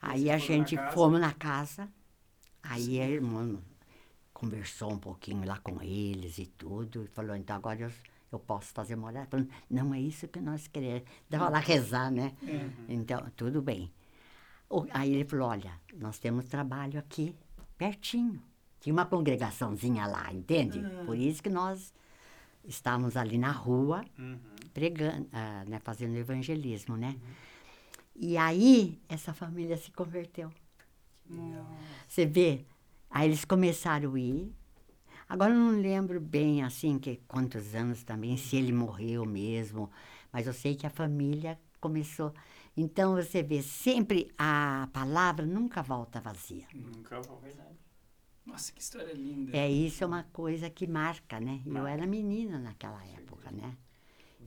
[0.00, 0.92] Aí a na gente casa?
[0.92, 1.88] fomos na casa,
[2.62, 3.58] aí a irmã
[4.32, 7.92] conversou um pouquinho lá com eles e tudo, e falou, então agora eu,
[8.32, 9.26] eu posso fazer morar?
[9.26, 11.02] Falou, não é isso que nós queremos.
[11.28, 12.32] Dava lá rezar, né?
[12.46, 12.70] É.
[12.88, 13.92] Então, tudo bem.
[14.70, 17.34] O- Aí ele falou, olha, nós temos trabalho aqui,
[17.76, 18.42] pertinho.
[18.80, 20.86] Tinha uma congregaçãozinha lá, entende?
[21.04, 21.92] Por isso que nós
[22.64, 24.38] estávamos ali na rua, Uhum.
[24.72, 27.16] pregando, ah, né, fazendo evangelismo, né?
[28.14, 30.50] E aí, essa família se converteu.
[32.08, 32.64] Você vê?
[33.10, 34.52] Aí eles começaram a ir.
[35.28, 39.90] Agora eu não lembro bem, assim, que quantos anos também, se ele morreu mesmo.
[40.32, 42.32] Mas eu sei que a família começou.
[42.76, 46.66] Então, você vê, sempre a palavra nunca volta vazia.
[46.74, 47.40] Nunca vou.
[48.48, 49.56] Nossa, que história linda.
[49.56, 51.60] É isso, é uma coisa que marca, né?
[51.64, 51.90] E Eu Marca.
[51.90, 53.76] era menina naquela época, né?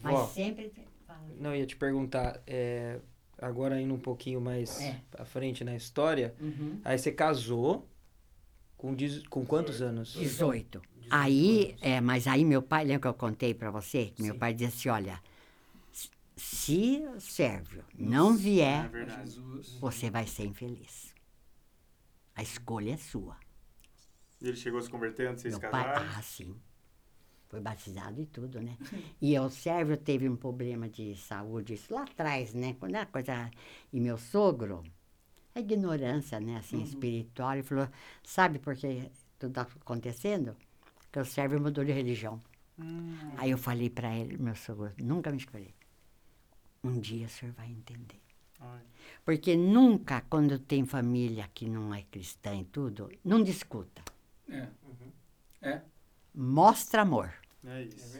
[0.01, 0.71] Mas Vó, sempre...
[1.05, 1.21] Fala.
[1.39, 2.99] não, eu ia te perguntar, é,
[3.37, 4.99] agora indo um pouquinho mais É.
[5.17, 6.81] à frente na história, Uhum.
[6.83, 7.87] aí você casou
[8.77, 10.13] com, dez- com quantos anos?
[10.13, 10.81] 18.
[11.11, 14.05] Aí, é, mas aí meu pai, lembra que eu contei para você?
[14.15, 15.21] Que meu pai disse assim, olha,
[16.35, 18.91] se o Sérvio não É vier.
[19.19, 19.77] Jesus.
[19.79, 21.13] você vai ser infeliz.
[22.33, 23.35] A escolha é sua.
[24.41, 26.09] E ele chegou a se converter antes de vocês meu pai, casarem?
[26.17, 26.55] ah, sim.
[27.49, 28.77] Foi batizado e tudo, né?
[29.21, 32.75] E o Sérvio teve um problema de saúde, isso lá atrás, né?
[32.79, 33.51] Quando a coisa...
[33.91, 34.83] E meu sogro,
[35.53, 36.57] a ignorância, né?
[36.57, 37.87] Assim, espiritual, ele falou,
[38.23, 40.55] sabe por que tudo está acontecendo?
[41.01, 42.41] Porque o Sérvio mudou de religião.
[42.79, 45.75] Hum, Aí eu falei para ele, meu sogro, nunca me escolhi.
[46.83, 48.19] Um dia o senhor vai entender.
[49.25, 54.01] Porque nunca, quando tem família que não é cristã e tudo, não discuta.
[54.51, 54.67] É.
[55.61, 55.81] É.
[56.33, 57.33] Mostra amor.
[57.63, 58.17] É isso.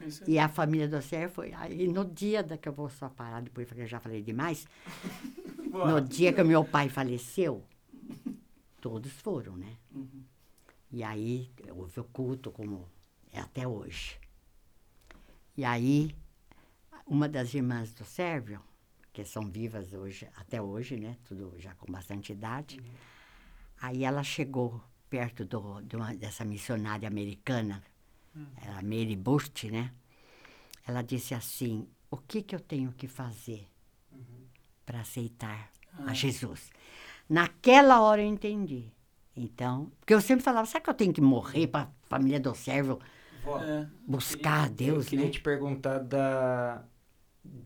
[0.00, 0.32] É isso aí.
[0.32, 1.52] E a família do Sérgio foi.
[1.52, 4.66] Aí no dia da que eu vou só parar depois, porque eu já falei demais.
[5.70, 7.64] No dia que o meu pai faleceu,
[8.80, 9.76] todos foram, né?
[9.94, 10.24] Uhum.
[10.90, 12.88] E aí houve o culto, como
[13.32, 14.18] é até hoje.
[15.56, 16.12] E aí,
[17.06, 18.60] uma das irmãs do Sérvio,
[19.12, 21.16] que são vivas hoje, até hoje, né?
[21.24, 22.82] Tudo já com bastante idade.
[23.80, 27.82] Aí ela chegou perto do, de uma- dessa missionária americana,
[28.62, 29.92] era Mary Bust, né?
[30.86, 33.66] Ela disse assim: O que, que eu tenho que fazer
[34.86, 35.70] para aceitar
[36.06, 36.70] a Jesus?
[37.28, 38.90] Naquela hora eu entendi.
[39.36, 42.54] Então, porque eu sempre falava: será que eu tenho que morrer para a família do
[42.54, 43.00] servo
[43.42, 43.88] Vó, É.
[44.06, 45.30] buscar a Deus, eu queria né?
[45.30, 46.84] te perguntar da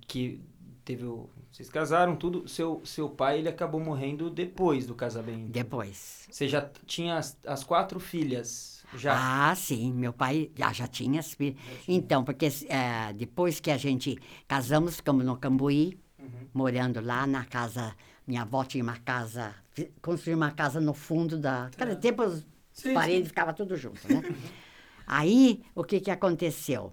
[0.06, 0.40] que
[0.84, 5.52] teve o vocês casaram tudo, seu seu pai ele acabou morrendo depois do casamento.
[5.52, 6.26] Depois.
[6.30, 9.50] Você já tinha as, as quatro filhas já.
[9.50, 11.56] Ah, sim, meu pai já, já tinha as filhas.
[11.86, 14.18] Então, porque eh, depois que a gente
[14.48, 16.48] casamos, ficamos no Cambuí, Uhum.
[16.54, 17.94] morando lá na casa.
[18.26, 19.54] Minha avó tinha uma casa,
[20.00, 21.64] construiu uma casa no fundo da.
[21.64, 22.42] Naquele tempo os
[22.72, 24.22] Sim, paredes ficavam tudo junto, né?
[25.06, 26.92] Aí, o que que aconteceu?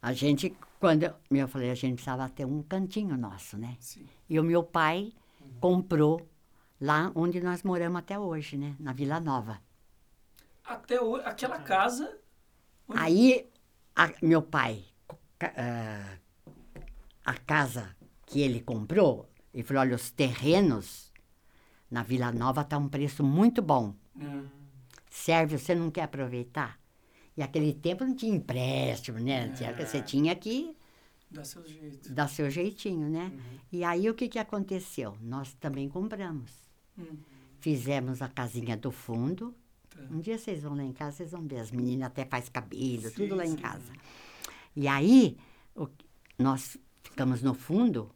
[0.00, 3.76] A gente, quando eu, eu falei, a gente precisava ter um cantinho nosso, né?
[3.80, 4.06] Sim.
[4.28, 5.12] E o meu pai
[5.60, 6.28] comprou
[6.80, 8.76] lá onde nós moramos até hoje, né?
[8.78, 9.60] Na Vila Nova.
[10.64, 12.18] Até o, aquela casa.
[12.86, 13.50] onde- Aí,
[13.96, 14.84] a- meu pai,
[15.38, 16.18] ca- ah,
[17.24, 21.10] a casa que ele comprou, ele falou, olha, os terrenos
[21.90, 23.94] na Vila Nova tá um preço muito bom.
[24.20, 24.42] É.
[25.08, 26.78] Serve, você não quer aproveitar?
[27.36, 29.48] E aquele tempo não tinha empréstimo, né?
[29.52, 30.76] Tinha- Você tinha que
[31.30, 32.12] Dá seu jeito.
[32.12, 33.32] dar seu jeitinho, né?
[33.72, 35.16] E aí, o que, que aconteceu?
[35.20, 36.52] Nós também compramos.
[36.98, 37.16] Hum.
[37.58, 39.54] Fizemos a casinha do fundo.
[39.90, 40.00] Tá.
[40.10, 41.58] Um dia vocês vão lá em casa, vocês vão ver.
[41.60, 43.56] As meninas até faz cabelo, Sim, tudo lá em sim.
[43.56, 43.92] casa.
[44.76, 45.36] E aí,
[45.74, 45.88] o-
[46.38, 48.10] nós ficamos no fundo.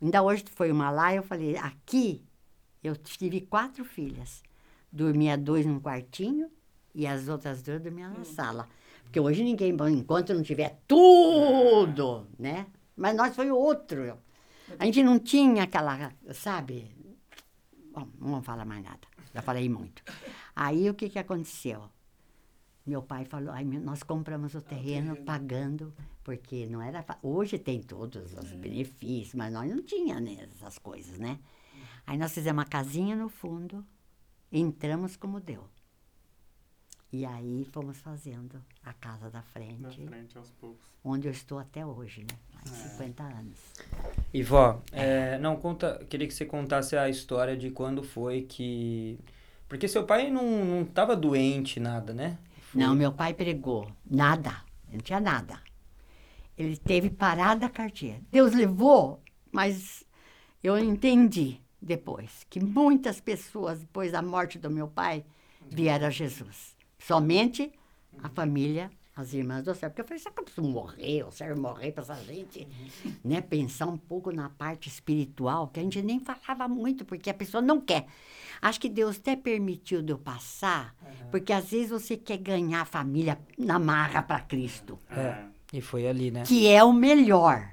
[0.00, 2.24] Ainda hoje foi uma lá, eu falei, aqui
[2.82, 4.42] eu tive quatro filhas.
[4.90, 6.50] Dormia dois num quartinho
[6.94, 8.18] e as outras duas dormiam Hum.
[8.18, 8.68] na sala.
[9.04, 12.66] Porque hoje ninguém, enquanto não tiver tudo, né?
[12.96, 14.18] Mas nós foi outro.
[14.78, 16.90] A gente não tinha aquela, sabe?
[17.92, 19.00] Bom, não vou falar mais nada.
[19.34, 20.02] Já falei muito.
[20.54, 21.88] Aí o que, que aconteceu?
[22.84, 25.92] Meu pai falou, aí nós compramos o terreno pagando,
[26.24, 27.04] porque não era.
[27.22, 31.38] Hoje tem todos os benefícios, mas nós não tinha né, essas coisas, né?
[32.06, 33.84] Aí nós fizemos uma casinha no fundo,
[34.50, 35.64] entramos como deu.
[37.12, 40.86] E aí fomos fazendo a casa da frente, frente aos poucos.
[41.02, 42.36] onde eu estou até hoje, né?
[42.54, 43.58] Mais de 50 anos.
[44.32, 49.18] E vó, é, não conta, queria que você contasse a história de quando foi que.
[49.68, 52.36] Porque seu pai não, não tava doente, nada, né?
[52.60, 53.90] Foi- Não, meu pai pregou.
[54.04, 54.62] Nada.
[54.90, 55.60] Não tinha nada.
[56.56, 58.20] Ele teve parada cardíaca.
[58.30, 60.04] Deus levou, mas
[60.62, 65.24] eu entendi depois que muitas pessoas, depois da morte do meu pai,
[65.70, 66.76] vieram a Jesus.
[66.98, 67.70] Somente
[68.22, 69.90] a família, as irmãs do céu.
[69.90, 71.18] Porque eu falei, será que eu preciso morrer?
[71.18, 72.66] Eu serve morrer para essa gente?
[73.24, 73.40] Né?
[73.40, 77.60] Pensar um pouco na parte espiritual, que a gente nem falava muito, porque a pessoa
[77.62, 78.06] não quer.
[78.60, 80.94] Acho que Deus até permitiu de eu passar,
[81.30, 86.08] porque às vezes você quer ganhar a família na marra para Cristo, É, e foi
[86.08, 86.42] ali, né?
[86.44, 87.70] que é o melhor.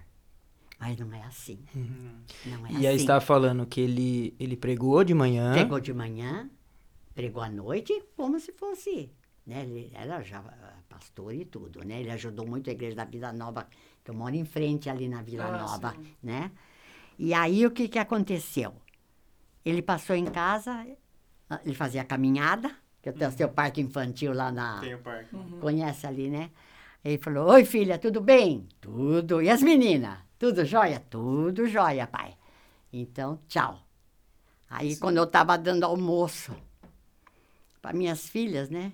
[0.79, 1.57] Mas não é assim.
[1.73, 2.11] Uhum.
[2.45, 2.99] Não é E aí assim.
[2.99, 5.53] você tava falando que ele, ele pregou de manhã.
[5.53, 6.49] Pregou de manhã,
[7.15, 9.09] pregou à noite, como se fosse.
[9.47, 9.63] Né?
[9.63, 12.01] Ele era já ah, pastor e tudo, né?
[12.01, 13.67] Ele ajudou muito a igreja da Vila Nova,
[14.03, 16.15] que eu moro em frente ali na Vila Ah, Nova, sim.
[16.21, 16.51] né?
[17.17, 18.73] E aí o que, que aconteceu?
[19.63, 20.85] Ele passou em casa,
[21.49, 22.69] ah, ele fazia caminhada,
[23.01, 24.79] que eu tenho seu parque infantil lá na.
[24.81, 25.35] Tem o parque.
[25.61, 26.51] Conhece ali, né?
[27.03, 28.67] Ele falou: Oi, filha, tudo bem?
[28.81, 29.41] Tudo.
[29.41, 30.17] E as meninas?
[30.39, 30.99] Tudo jóia?
[31.09, 32.35] Tudo jóia, pai.
[32.91, 33.79] Então, tchau.
[34.67, 36.55] Aí, quando eu estava dando almoço
[37.85, 38.93] para minhas filhas, né?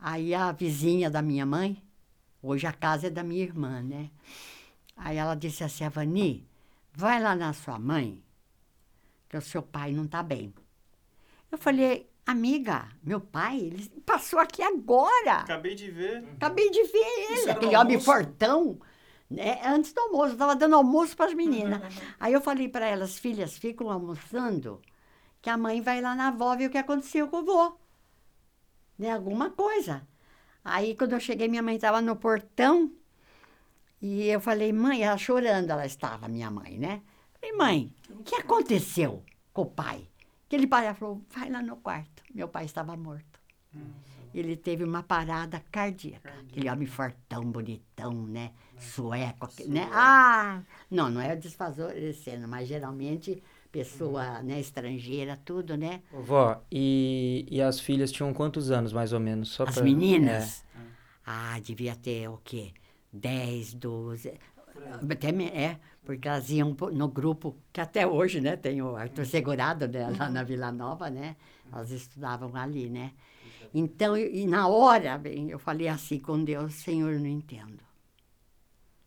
[0.00, 1.76] Aí a vizinha da minha mãe,
[2.42, 4.10] hoje a casa é da minha irmã, né?
[4.96, 6.48] Aí ela disse assim: Avani,
[6.94, 8.18] vai lá na sua mãe,
[9.28, 10.54] que o seu pai não está bem.
[11.52, 15.40] Eu falei, amiga, meu pai, ele passou aqui agora.
[15.40, 16.24] Acabei de ver.
[16.36, 18.80] Acabei de ver ele, aquele homem fortão.
[19.28, 19.60] Né?
[19.62, 21.82] Antes do almoço, eu estava dando almoço para as meninas.
[22.18, 24.80] Aí eu falei para elas, filhas, ficam almoçando,
[25.40, 27.78] que a mãe vai lá na avó ver o que aconteceu com o vô.
[28.98, 29.10] Né?
[29.10, 30.06] Alguma coisa.
[30.64, 32.90] Aí quando eu cheguei, minha mãe estava no portão.
[34.00, 37.02] E eu falei, mãe, ela chorando, ela estava, minha mãe, né?
[37.40, 40.08] Falei, mãe, o que aconteceu com o pai?
[40.48, 42.22] Que ele pai falou, vai lá no quarto.
[42.34, 43.40] Meu pai estava morto.
[44.34, 46.30] Ele teve uma parada cardíaca.
[46.40, 48.52] Aquele homem fortão, bonitão, né?
[48.78, 49.88] Sueco, né?
[49.90, 50.62] Ah!
[50.90, 53.42] Não, não é desfavorecendo, mas geralmente
[53.76, 56.02] pessoa né, estrangeira, tudo, né?
[56.10, 59.50] Vó, e, e as filhas tinham quantos anos, mais ou menos?
[59.50, 60.64] Só As pra- meninas?
[61.24, 62.72] Ah, devia ter o quê?
[63.12, 64.32] 10, 12.
[65.10, 68.56] Até me- é, porque elas iam no grupo, que até hoje, né?
[68.56, 71.36] Tem o Arthur Segurado, né, lá na Vila Nova, né?
[71.72, 73.12] Elas estudavam ali, né?
[73.74, 77.85] Então, e na hora, bem, eu falei assim com Deus, Senhor, não entendo.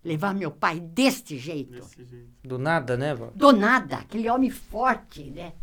[0.04, 1.74] Levar meu pai deste jeito.
[1.74, 2.30] Desse jeito.
[2.44, 3.32] Do nada, né, vó?
[3.36, 5.54] Do nada, aquele homem forte, né?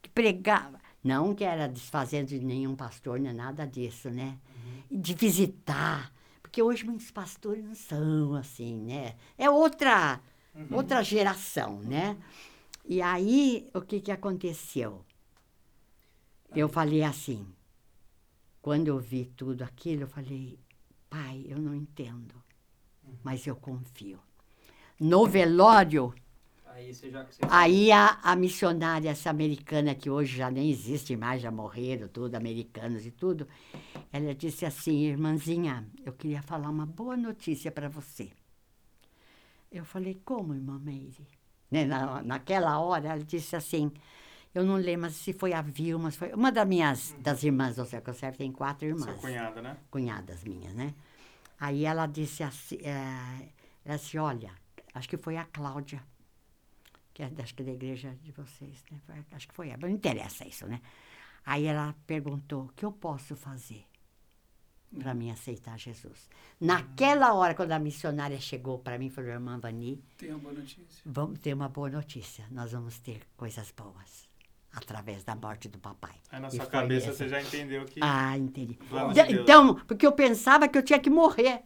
[0.00, 0.80] Que pregava.
[1.02, 4.38] Não que era desfazendo de nenhum pastor, nem nada disso, né?
[4.90, 6.12] De visitar.
[6.40, 9.14] Porque hoje muitos pastores não são assim, né?
[9.38, 10.20] É outra,
[10.70, 12.16] outra geração, né?
[12.84, 15.04] E aí, o que, que aconteceu?
[16.54, 17.46] Eu falei assim,
[18.60, 20.58] quando eu vi tudo aquilo, eu falei,
[21.08, 22.41] pai, eu não entendo,
[23.22, 24.18] mas eu confio.
[24.98, 26.14] No velório,
[26.74, 27.26] Aí já.
[27.50, 32.34] Aí a, a missionária essa americana, que hoje já nem existe mais, já morreram, tudo,
[32.34, 33.46] americanos e tudo,
[34.10, 38.30] ela disse assim, irmãzinha, eu queria falar uma boa notícia para você.
[39.70, 41.26] Eu falei, como, irmã Meire?
[41.70, 43.90] Né, na, naquela hora, ela disse assim,
[44.54, 48.00] eu não lembro se foi a Vilma, foi uma das minhas, das irmãs do Céu,
[48.00, 49.76] que eu serve tem quatro irmãs Sua cunhada, né?
[49.90, 50.94] cunhadas minhas, né?
[51.64, 53.48] Aí ela disse assim, é,
[53.84, 54.52] ela disse, olha,
[54.92, 56.02] acho que foi a Cláudia,
[57.14, 59.24] que é acho que da igreja de vocês, né?
[59.30, 60.80] Acho que foi ela, não interessa isso, né?
[61.46, 63.84] Aí ela perguntou, o que eu posso fazer
[64.98, 66.28] para mim aceitar Jesus?
[66.60, 70.54] Naquela hora, quando a missionária chegou para mim e falou, irmã Vani, Tem uma boa
[70.54, 71.02] notícia.
[71.06, 74.28] vamos ter uma boa notícia, nós vamos ter coisas boas
[74.74, 76.14] através da morte do papai.
[76.30, 77.18] Aí na sua cabeça essa.
[77.18, 78.00] você já entendeu que.
[78.02, 78.78] Ah, entendi.
[79.14, 79.34] De-.
[79.40, 81.60] Então, porque eu pensava que eu tinha que morrer.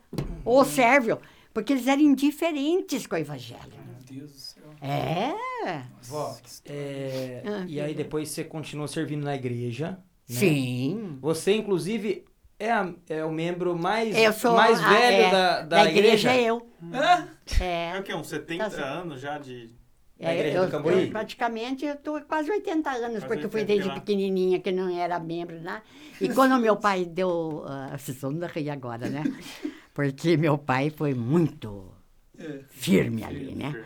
[0.44, 1.20] Ou sérvio.
[1.54, 3.60] Porque eles eram indiferentes com o evangelho.
[3.86, 4.62] Meu Deus do céu.
[4.82, 5.82] É.
[6.02, 7.94] Vó, é, Ah, e aí filha.
[8.04, 9.92] depois você continuou servindo na igreja.
[9.92, 9.98] né?
[10.36, 11.18] Sim.
[11.22, 12.24] Você, inclusive,
[12.58, 15.90] é, a- é o membro mais, Eu sou mais a- velho é, da, da, da
[15.90, 16.32] igreja.
[16.32, 16.68] é eu.
[16.92, 17.28] Hã?
[17.60, 18.00] É É.
[18.00, 18.14] o quê?
[18.14, 19.70] Uns 70 Tá anos já de...
[20.18, 21.04] Da É, igreja eu, do Cambuí?
[21.04, 23.94] eu praticamente eu tô quase 80 anos, Quase porque eu fui 80 desde lá.
[23.94, 25.82] pequenininha, que não era membro lá.
[26.20, 27.64] E quando meu pai deu...
[27.66, 29.22] Uh, vocês vão rir agora, né?
[29.92, 31.92] Porque meu pai foi muito
[32.38, 32.60] É.
[32.70, 33.84] firme ali, né?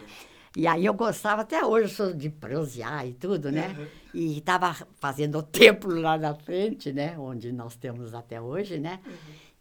[0.57, 3.77] E aí eu gostava, até hoje sou de prosear e tudo, né?
[4.13, 7.17] E estava fazendo o templo lá na frente, né?
[7.19, 8.99] Onde nós temos até hoje, né?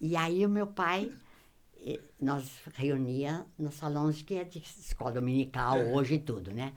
[0.02, 1.12] E aí o meu pai,
[2.20, 2.44] nós
[2.76, 6.74] reunia nos salões que é de escola dominical hoje e tudo, né?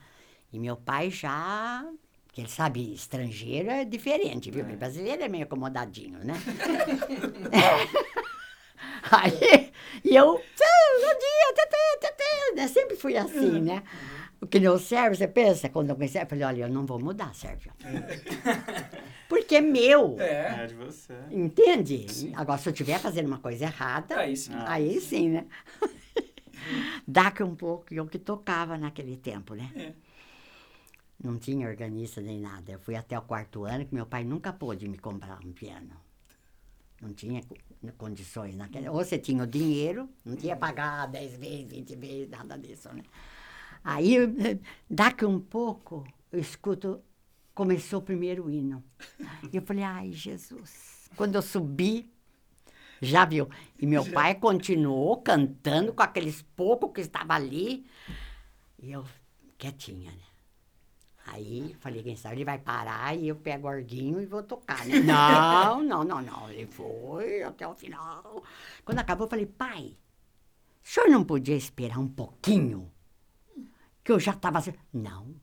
[0.51, 1.85] E meu pai já,
[2.31, 4.63] que ele sabe, estrangeiro é diferente, viu?
[4.63, 6.33] Brasileiro é meio acomodadinho, né?
[9.11, 9.71] Aí,
[10.03, 12.67] e eu, "Ah, bom dia, tete, tete", né?
[12.67, 13.83] Sempre fui assim, né?
[14.43, 15.69] O que não serve, você pensa?
[15.69, 17.71] Quando eu comecei, eu falei, olha, eu não vou mudar, Sérgio.
[19.29, 20.63] Porque é meu, É.
[20.63, 21.13] É de você.
[21.31, 22.31] entende?
[22.35, 24.51] Agora, se eu estiver fazendo uma coisa errada, Aí sim.
[24.53, 24.73] Ah.
[24.73, 25.45] aí sim, né?
[27.07, 29.69] Daqui um pouco, eu que tocava naquele tempo, né?
[29.75, 29.93] É.
[31.23, 32.71] Não tinha organista nem nada.
[32.73, 35.91] Eu fui até o quarto ano, que meu pai nunca pôde me comprar um piano.
[37.01, 37.55] Não tinha co-
[37.97, 38.91] condições naquela.
[38.91, 43.03] Ou você tinha o dinheiro, não tinha pagar 10 vezes, 20 vezes, nada disso, né?
[43.83, 44.17] Aí,
[44.89, 47.01] daqui um pouco, eu escuto,
[47.53, 48.83] começou o primeiro hino.
[49.51, 51.09] E eu falei, ai, Jesus.
[51.15, 52.09] Quando eu subi,
[53.01, 53.49] já viu?
[53.79, 57.85] E meu pai continuou cantando com aqueles poucos que estavam ali.
[58.79, 59.05] E eu,
[59.57, 60.17] quietinha, né?
[61.27, 64.85] Aí falei, quem sabe ele vai parar e eu pego o orguinho e vou tocar,
[64.85, 64.99] né?
[65.03, 66.49] Não, não, não, não.
[66.49, 68.43] Ele foi até o final.
[68.83, 69.97] Quando acabou, eu falei, pai,
[70.83, 72.91] o senhor não podia esperar um pouquinho?
[74.03, 74.73] Que eu já estava assim.
[74.91, 75.35] Não.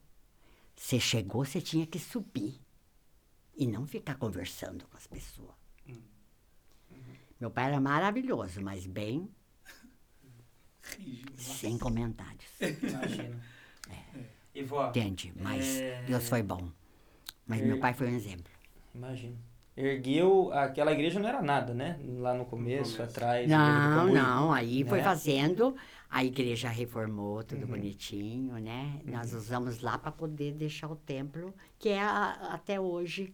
[0.77, 2.61] Você chegou, você tinha que subir.
[3.57, 5.61] E não ficar conversando com as pessoas.
[7.39, 9.29] Meu pai era maravilhoso, mas bem
[10.99, 11.41] Rígido.
[11.41, 12.51] sem comentários.
[12.61, 13.41] Imagina.
[14.53, 15.33] E vó, Entende?
[15.37, 16.03] Mas É.
[16.03, 16.73] Deus foi bom.
[17.47, 18.53] Mas meu pai foi um exemplo.
[18.93, 19.37] imagina.
[19.77, 21.99] Ergueu, aquela igreja não era nada, né?
[22.19, 23.03] Lá no começo, começo.
[23.03, 23.49] atrás.
[23.49, 24.53] Não, não.
[24.53, 25.05] Aí foi né?
[25.05, 25.77] fazendo,
[26.11, 29.01] a igreja reformou tudo bonitinho, né?
[29.05, 33.33] Nós usamos lá para poder deixar o templo, que é a- até hoje,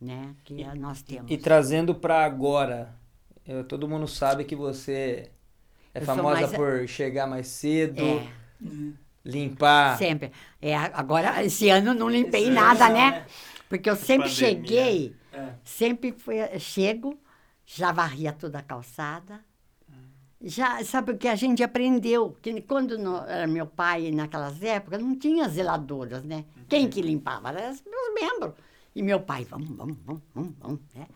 [0.00, 0.34] né?
[0.44, 1.30] Que é- nós temos.
[1.30, 2.94] E trazendo pra agora,
[3.46, 5.30] eu- todo mundo sabe que você
[5.92, 8.28] é Eu famosa mais- por chegar mais cedo, É,
[9.24, 9.98] limpar.
[9.98, 10.30] sempre.
[10.60, 13.10] É, agora, esse ano não limpei Esse nada, ano, né?
[13.10, 13.26] né?
[13.68, 14.48] Porque eu sempre Pandemia.
[14.48, 15.48] cheguei, É.
[15.64, 17.18] sempre fui, chego,
[17.64, 19.40] já varria toda a calçada.
[20.40, 22.36] Já, sabe o que a gente aprendeu?
[22.42, 26.44] Que quando no- era meu pai, naquelas épocas, não tinha zeladoras, né?
[26.68, 27.48] Quem que limpava?
[27.50, 28.52] Eram os meus membros.
[28.94, 30.80] E meu pai, vamos, vamos, vamos, vamos, vamos.
[30.94, 31.06] Né?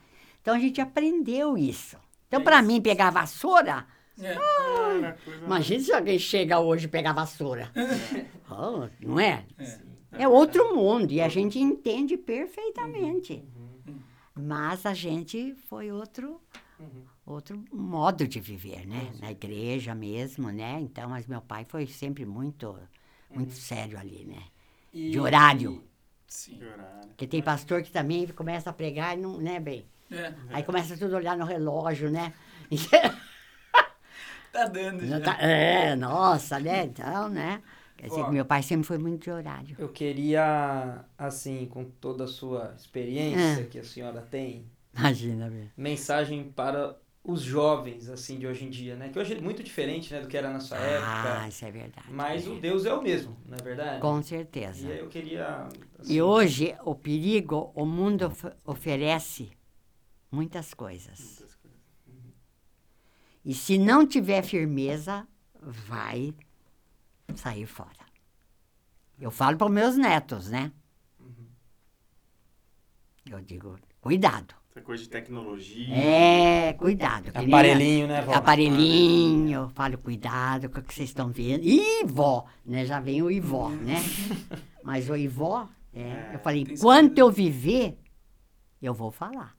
[0.40, 1.96] Então a gente aprendeu isso.
[2.28, 3.86] Então, para mim, pegar vassoura,
[4.22, 4.34] É.
[4.36, 7.70] Ah, coisa- imagina se alguém chega hoje e pega a vassoura.
[8.52, 9.44] Oh, não é?
[10.12, 13.44] É outro mundo e a gente entende perfeitamente.
[14.34, 16.40] Mas a gente foi outro
[17.32, 19.12] outro modo de viver, né?
[19.20, 20.78] Na igreja mesmo, né?
[20.80, 22.76] Então, mas meu pai foi sempre muito
[23.30, 24.42] muito sério ali, né?
[24.92, 25.84] E- De horário.
[26.26, 26.58] Sim.
[26.58, 27.00] Chorar.
[27.08, 29.86] Porque tem pastor que também começa a pregar e não, né, bem?
[30.10, 30.32] É.
[30.50, 32.32] Aí começa tudo a olhar no relógio, né?
[34.52, 35.20] Tá dando já.
[35.20, 36.84] Tá- é, nossa, né?
[36.84, 37.62] Então, né?
[37.96, 38.24] Quer dizer, Ó.
[38.24, 39.76] que meu pai sempre foi muito de horário.
[39.78, 44.64] Eu queria, assim, com toda a sua experiência que a senhora tem,
[44.96, 45.70] Imagina, velho.
[45.76, 46.96] mensagem para
[47.30, 49.08] os jovens, assim, de hoje em dia, né?
[49.08, 51.48] Que hoje é muito diferente, né, do que era na sua Ah, época.
[51.48, 52.06] isso é verdade.
[52.10, 52.50] Mas é.
[52.50, 54.00] o Deus é o mesmo, não é verdade?
[54.00, 54.86] Com certeza.
[54.88, 55.68] E aí eu queria...
[55.98, 59.50] assim, E hoje, o perigo, o mundo of- oferece
[60.30, 61.44] muitas coisas.
[63.44, 65.26] E se não tiver firmeza,
[65.60, 66.34] vai
[67.34, 68.04] sair fora.
[69.18, 70.72] Eu falo para os meus netos, né?
[73.30, 74.54] Eu digo, cuidado.
[74.70, 75.92] Essa coisa de tecnologia.
[75.92, 77.30] É, cuidado.
[77.34, 78.34] Aparelhinho, né, vó?
[78.34, 81.64] Aparelhinho, falo, cuidado com o que vocês estão vendo.
[81.64, 82.86] Ih, vó, né?
[82.86, 83.96] Já vem o Ivó, né?
[84.84, 87.98] Mas o Ivó, é, eu falei, tem quanto eu viver,
[88.80, 89.56] eu vou falar.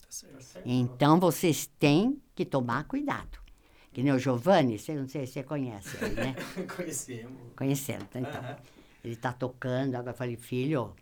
[0.00, 0.62] Tá certo.
[0.64, 3.38] Então vocês têm que tomar cuidado.
[3.92, 6.34] Que nem o Giovanni, você não sei se você conhece ele, né?
[6.74, 7.42] Conhecemos.
[7.54, 8.40] Conhecendo, tá, então.
[8.40, 8.56] Aham.
[9.04, 10.94] Ele tá tocando, agora eu falei, filho,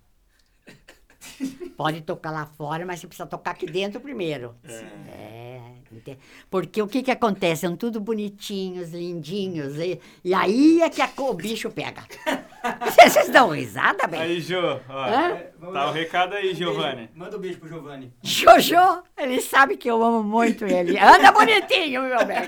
[1.77, 4.55] pode tocar lá fora, mas você precisa tocar aqui dentro primeiro.
[4.65, 5.61] É,
[5.93, 6.19] ente-
[6.51, 7.63] porque o que que acontece?
[7.63, 12.03] São tudo bonitinhos, lindinhos, e, e aí é que a o bicho pega.
[12.85, 14.21] Vocês dão risada, bem?
[14.21, 15.05] Aí, Jô, ó.
[15.05, 15.37] Hã?
[15.73, 17.11] Tá o recado aí, Giovanni.
[17.15, 18.13] Manda um beijo pro Giovanni.
[18.23, 20.99] Jojo, ele sabe que eu amo muito ele.
[20.99, 22.43] Anda bonitinho, meu bem.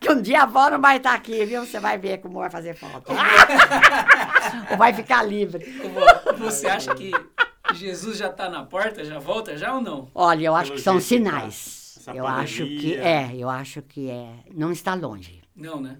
[0.00, 1.66] Que um dia a avó não vai estar aqui, viu?
[1.66, 3.12] Você vai ver como vai fazer falta.
[4.70, 5.64] Ou vai ficar livre.
[6.38, 7.10] Você acha que
[7.74, 10.08] Jesus já está na porta, já volta já ou não?
[10.14, 11.00] Olha, eu acho Pelo que são tá.
[11.00, 11.96] sinais.
[11.98, 13.04] Essa Eu acho que pandemia.
[13.04, 14.30] é, eu acho que é.
[14.54, 15.42] Não está longe.
[15.54, 15.98] Não, né?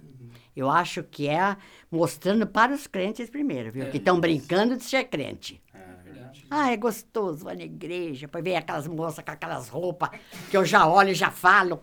[0.56, 1.56] Eu acho que é
[1.90, 3.84] mostrando para os crentes primeiro, viu?
[3.84, 3.90] É.
[3.90, 5.60] Que estão brincando de ser crente.
[5.72, 6.44] É, Verdade.
[6.50, 10.10] Ah, é gostoso, vai na igreja, para ver aquelas moças com aquelas roupas
[10.50, 11.80] que eu já olho e já falo.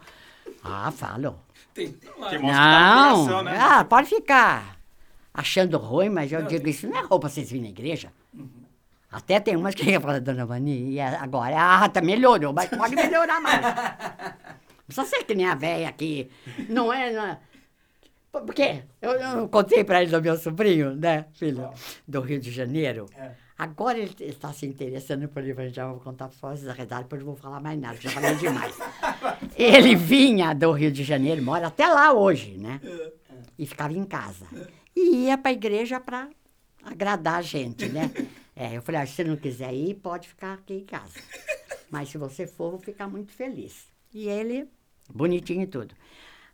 [0.64, 1.40] Ah, falo.
[1.74, 2.30] Tem lá.
[2.30, 3.58] Que mostra que tá no Não, coração, né?
[3.60, 4.78] ah, pode ficar
[5.34, 8.12] achando ruim, mas eu digo, isso não é roupa vocês virem na igreja.
[9.12, 13.40] Até tem umas que falam, dona Vani, e agora, ah, tá melhorou, mas pode melhorar
[13.40, 13.62] mais.
[14.86, 16.30] Não precisa ser que nem a velha aqui,
[16.70, 17.40] não é, não é.
[18.32, 18.84] Por por quê?
[19.02, 21.72] Eu, eu contei pra ele do meu sobrinho, né, filho,
[22.08, 23.08] do Rio de Janeiro.
[23.58, 27.22] Agora ele está se interessando por ele, já vou contar para vocês a verdade, depois
[27.22, 28.78] não vou falar mais nada, já falei demais.
[29.56, 32.82] Ele vinha do Rio de Janeiro, mora até lá hoje, né?
[33.58, 34.46] E ficava em casa.
[34.94, 36.28] E ia para a igreja para
[36.84, 38.12] agradar a gente, né?
[38.56, 41.20] É, eu falei, ah, se você não quiser ir, pode ficar aqui em casa.
[41.92, 43.88] Mas se você for, vou ficar muito feliz.
[44.14, 44.70] E ele,
[45.14, 45.94] bonitinho e tudo.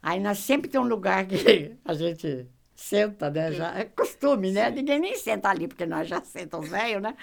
[0.01, 3.51] Aí nós sempre tem um lugar que a gente senta, né?
[3.51, 4.71] Já é costume, né?
[4.71, 7.15] Ninguém nem senta ali, porque nós já sentamos velho, né?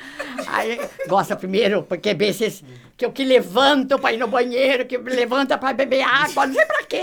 [0.46, 2.62] Aí gosta primeiro, porque bem esses,
[2.96, 6.64] que eu que levanto para ir no banheiro, que levanta para beber água, não sei
[6.64, 7.02] pra quê.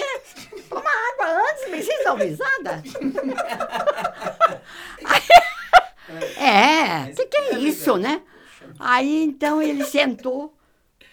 [0.70, 2.82] Toma água antes, mas vocês dão risada?
[6.38, 7.25] É, o que, que é
[7.86, 8.22] isso, né?
[8.80, 10.58] Aí então ele sentou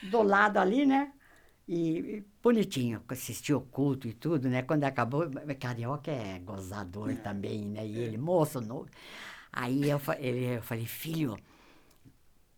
[0.02, 1.12] do lado ali, né?
[1.68, 4.62] E bonitinho, assistiu o culto e tudo, né?
[4.62, 7.86] Quando acabou, carioca é gozador também, né?
[7.86, 8.88] E ele, moço, novo.
[9.52, 11.38] Aí eu, ele, eu falei, filho,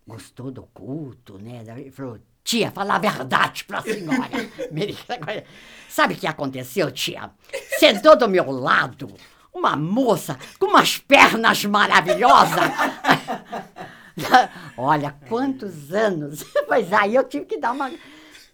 [0.06, 1.62] gostou do culto, né?
[1.66, 4.30] Ele falou, tia, fala a verdade pra senhora.
[5.88, 7.30] Sabe o que aconteceu, tia?
[7.78, 9.12] Sentou do meu lado
[9.52, 12.70] uma moça com umas pernas maravilhosas.
[14.76, 16.44] Olha, quantos anos.
[16.68, 17.90] Mas aí eu tive que dar uma.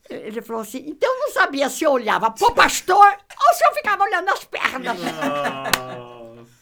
[0.09, 3.75] Ele falou assim: então eu não sabia se eu olhava pro pastor ou se eu
[3.75, 4.99] ficava olhando as pernas.
[4.99, 6.21] Nossa.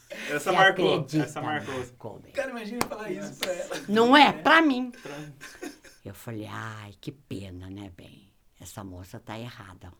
[0.28, 0.94] Essa Você marcou.
[0.94, 2.20] acredita, Essa marcou.
[2.34, 3.80] Cara, imagina falar isso pra ela.
[3.88, 4.30] Não é?
[4.32, 4.92] Pra mim.
[6.04, 8.30] Eu falei, ai, que pena, né, bem?
[8.60, 9.90] Essa moça tá errada.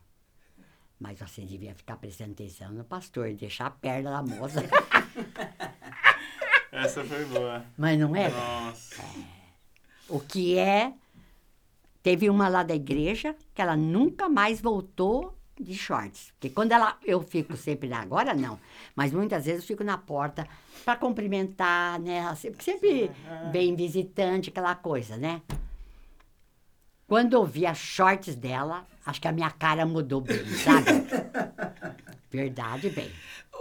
[1.01, 4.63] Mas você devia ficar prestando atenção no pastor, deixar a perna da moça.
[6.79, 7.65] Essa foi boa.
[7.77, 8.29] Mas não é?
[8.29, 9.03] Nossa.
[10.09, 10.93] O que é.
[12.03, 16.31] Teve uma lá da igreja que ela nunca mais voltou de shorts.
[16.33, 16.97] Porque quando ela.
[17.05, 18.61] Eu fico sempre lá, agora não.
[18.95, 20.47] Mas muitas vezes eu fico na porta
[20.85, 22.25] para cumprimentar, né?
[22.43, 23.11] Porque sempre
[23.51, 25.43] vem visitante, aquela coisa, né?
[27.09, 30.87] Quando eu vi as shorts dela, acho que a minha cara mudou bem, sabe?
[32.31, 33.11] Verdade, bem.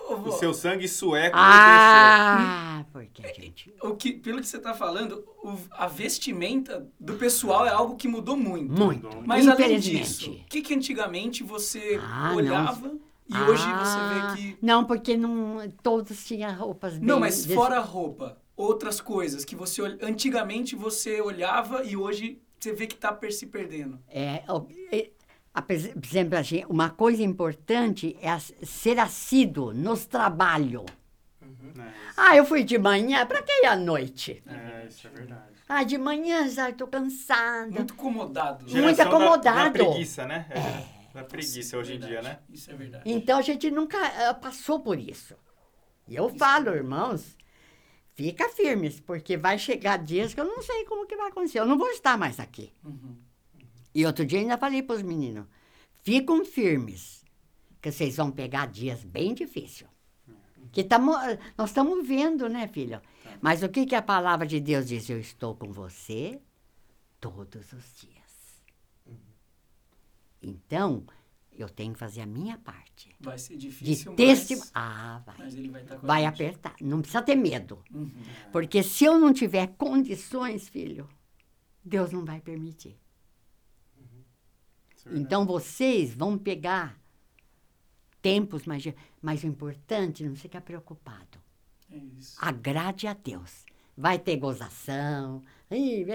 [0.10, 3.74] O seu sangue sueco Ah, porque a gente.
[3.82, 8.08] o que, pelo que você tá falando, o- a vestimenta do pessoal é algo que
[8.08, 8.72] mudou muito.
[8.72, 9.10] Muito.
[9.26, 12.36] Mas além disso, o que, que antigamente você Ah, não.
[12.38, 12.92] olhava
[13.30, 14.58] e hoje Ah, você vê que.
[14.62, 17.08] Não, porque não, todos tinham roupas bem...
[17.08, 22.74] Não, mas fora a roupa, outras coisas que você antigamente você olhava e hoje você
[22.74, 24.00] vê que tá per- se perdendo.
[24.10, 24.44] É,
[24.92, 25.10] é,
[25.62, 30.86] por exemplo, assim, uma coisa importante é ser assíduo nos trabalhos.
[31.76, 31.94] Né?
[32.16, 34.44] Ah, eu fui de manhã, pra que ir à noite?
[34.48, 35.42] É, isso é verdade.
[35.70, 37.70] Ah, de manhã já estou cansada.
[37.72, 38.66] Muito acomodado.
[38.66, 38.72] né?
[38.72, 39.64] Muito Geração da- acomodado.
[39.64, 40.46] Da, preguiça, né?
[40.50, 40.98] É.
[41.14, 42.40] Da preguiça hoje em dia, né?
[42.50, 43.04] Isso é verdade.
[43.06, 43.98] Então a gente nunca
[44.30, 45.36] ah, passou por isso.
[46.08, 47.36] E eu falo, irmãos,
[48.14, 51.60] fica firmes, porque vai chegar dias que eu não sei como que vai acontecer.
[51.60, 52.72] Eu não vou estar mais aqui.
[52.84, 53.18] Uhum.
[53.98, 55.48] E outro dia ainda falei para os meninos,
[56.04, 57.26] ficam firmes,
[57.82, 59.90] que vocês vão pegar dias bem difíceis.
[60.72, 61.14] Que tamo,
[61.58, 63.02] nós estamos vendo, né, filho?
[63.42, 65.10] Mas o que, que a palavra de Deus diz?
[65.10, 66.40] Eu estou com você
[67.20, 68.62] todos os dias.
[70.42, 71.04] Então,
[71.58, 73.10] eu tenho que fazer a minha parte.
[73.20, 74.68] Vai ser De difícil, testemunhar.
[74.68, 75.36] mas, Ah, vai.
[75.40, 76.76] mas ele vai estar com a Vai apertar.
[76.82, 77.84] Não precisa ter medo.
[77.92, 78.12] Uhum.
[78.52, 81.10] Porque se eu não tiver condições, filho,
[81.84, 82.96] Deus não vai permitir.
[85.12, 87.00] Então vocês vão pegar
[88.22, 88.84] tempos mais.
[89.22, 91.38] Mas o importante, não fica preocupado.
[91.92, 92.38] É isso.
[92.40, 93.66] Agrade a Deus.
[93.98, 95.44] Vai ter gozação.
[95.72, 96.06] Ih,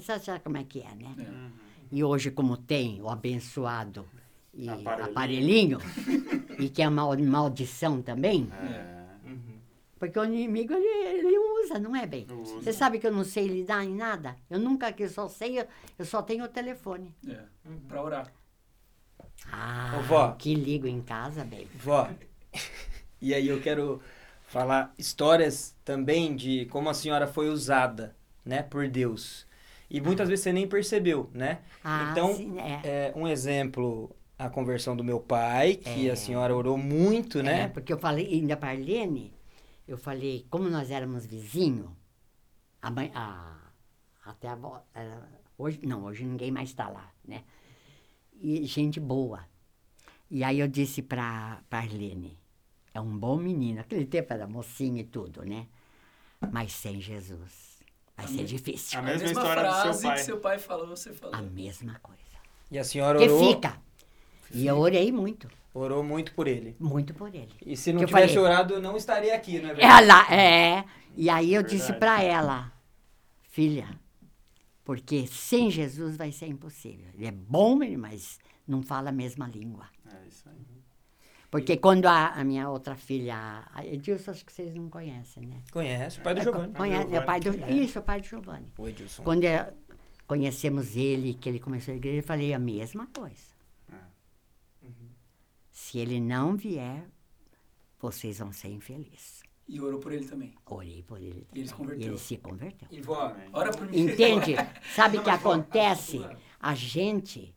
[0.00, 1.14] sabe, sabe como é que é, né?
[1.18, 1.22] É.
[1.22, 1.50] Uhum.
[1.90, 4.06] E hoje, como tem o abençoado
[4.54, 5.04] e Aparelhinho.
[5.10, 5.78] aparelhinho,
[6.58, 9.01] e que é uma maldição também, É.
[10.02, 12.26] Porque o inimigo, ele, ele usa, não é bem?
[12.26, 14.34] Você sabe que eu não sei lidar em nada?
[14.50, 17.14] Eu nunca, que só sei, eu, eu só tenho o telefone.
[17.24, 17.38] É,
[17.86, 18.32] pra orar.
[19.52, 20.32] Ah, Ô, vó.
[20.32, 21.68] que ligo em casa, bem.
[21.76, 22.10] Vó,
[23.20, 24.02] e aí eu quero
[24.48, 29.46] falar histórias também de como a senhora foi usada, né, por Deus.
[29.88, 31.60] E muitas vezes você nem percebeu, né?
[31.84, 32.80] Ah, então, sim, é.
[32.82, 36.10] é, um exemplo, a conversão do meu pai, que É.
[36.10, 37.68] a senhora orou muito, É, né?
[37.68, 39.32] porque eu falei, ainda para a Arlene,
[39.94, 41.90] eu falei, como nós éramos vizinhos,
[42.80, 43.56] a mãe, a,
[44.24, 45.28] até a avó, era-
[45.58, 47.44] hoje, não, hoje ninguém mais está lá, né?
[48.34, 49.44] E gente boa.
[50.30, 52.38] E aí eu disse para a Arlene,
[52.94, 55.68] é um bom menino, aquele tempo era mocinho e tudo, né?
[56.50, 57.80] Mas sem Jesus
[58.16, 58.98] vai ser difícil.
[58.98, 60.16] A A mesma mesma história do seu frase pai.
[60.16, 61.34] que seu pai falou, você falou.
[61.36, 62.20] A mesma coisa.
[62.70, 63.80] E a senhora Que orou, fica.
[64.50, 66.76] E eu orei muito, orou muito por ele.
[66.78, 67.52] muito por ele.
[67.64, 70.02] E se não Que eu tivesse falei- orado, eu não estaria aqui, não é verdade?
[70.04, 70.84] Ela é.
[71.16, 71.98] E aí eu disse Verdade.
[72.00, 72.72] para ela,
[73.50, 73.88] filha,
[74.84, 77.06] porque sem Jesus vai ser impossível.
[77.14, 79.86] Ele é bom, mas não fala a mesma língua.
[80.10, 80.56] É isso aí.
[81.50, 85.58] Porque quando a, a minha outra filha, a Edilson, acho que vocês não conhecem, né?
[85.70, 86.72] Conhece o pai do É, Giovanni.
[86.74, 87.70] Conhece, é o pai do, É.
[87.72, 88.66] isso, o pai do Giovanni.
[88.78, 89.22] O Edilson.
[89.22, 89.70] Quando é-
[90.26, 93.51] conhecemos ele, que ele começou a igreja, eu falei a mesma coisa.
[95.92, 97.06] Se ele não vier,
[98.00, 99.42] vocês vão ser infelizes.
[99.68, 100.54] E orou por ele também.
[100.64, 101.46] Orei por ele.
[101.52, 101.86] E ele se também.
[101.86, 102.08] converteu.
[102.08, 102.88] Ele se converteu.
[102.90, 103.98] E vó, Ora por mim.
[104.00, 104.54] Entende?
[104.96, 106.16] Sabe o que acontece?
[106.16, 106.38] claro.
[106.58, 107.54] A gente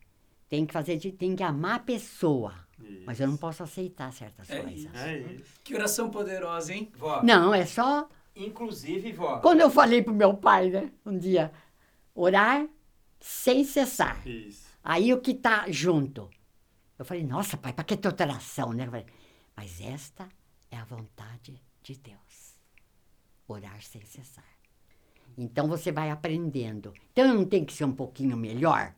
[0.50, 2.52] tem que fazer, de- tem que amar a pessoa.
[2.78, 3.04] Isso.
[3.06, 4.80] Mas eu não posso aceitar certas É coisas.
[4.80, 4.96] isso.
[4.98, 5.54] É isso.
[5.64, 6.92] Que oração poderosa, hein?
[6.94, 8.06] vó, Não, é só.
[8.36, 10.92] inclusive, vó, Quando eu falei pro meu pai, né?
[11.06, 11.50] Um dia,
[12.14, 12.68] orar
[13.18, 14.28] sem cessar.
[14.28, 14.66] Isso.
[14.84, 16.28] Aí o que tá junto?
[16.98, 18.86] Eu falei, nossa, pai, para que tanta oração, né?
[18.86, 19.06] Falei,
[19.56, 20.28] mas esta
[20.70, 22.56] é a vontade de Deus.
[23.46, 24.44] Orar sem cessar.
[25.36, 26.92] Então você vai aprendendo.
[27.12, 28.94] Então eu não tenho que ser um pouquinho melhor?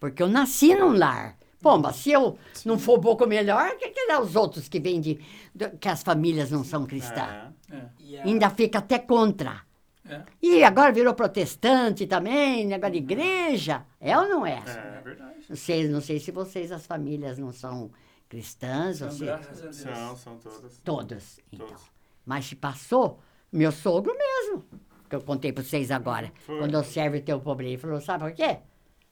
[0.00, 1.36] Porque eu nasci num lar.
[1.60, 4.68] Pô, mas se eu não for um pouco melhor, o que, que é os outros
[4.68, 5.18] que vêm de.
[5.54, 7.52] do- que as famílias não são cristãs?
[7.70, 7.76] É.
[7.76, 7.90] É.
[8.20, 9.60] A- Ainda fica até contra.
[10.08, 10.22] É.
[10.40, 13.84] E agora virou protestante também, negócio de igreja.
[14.00, 14.62] É ou não é?
[14.66, 15.46] É verdade.
[15.48, 17.90] Não sei, não sei se vocês, as famílias, não são
[18.28, 19.76] cristãs, graças a Deus.
[19.76, 20.78] São, são todas.
[20.78, 21.66] Todas, então.
[21.66, 21.82] Todos.
[22.24, 24.64] Mas se passou, meu sogro mesmo,
[25.08, 26.32] que eu contei para vocês agora.
[26.40, 26.58] Foi.
[26.58, 28.58] Quando eu serve teu pobre, ele falou, sabe por quê?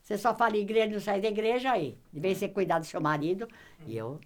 [0.03, 1.99] Você só fala igreja, não sai da igreja aí.
[2.13, 3.49] De vez em você cuidar do seu marido,
[3.87, 4.21] e eu...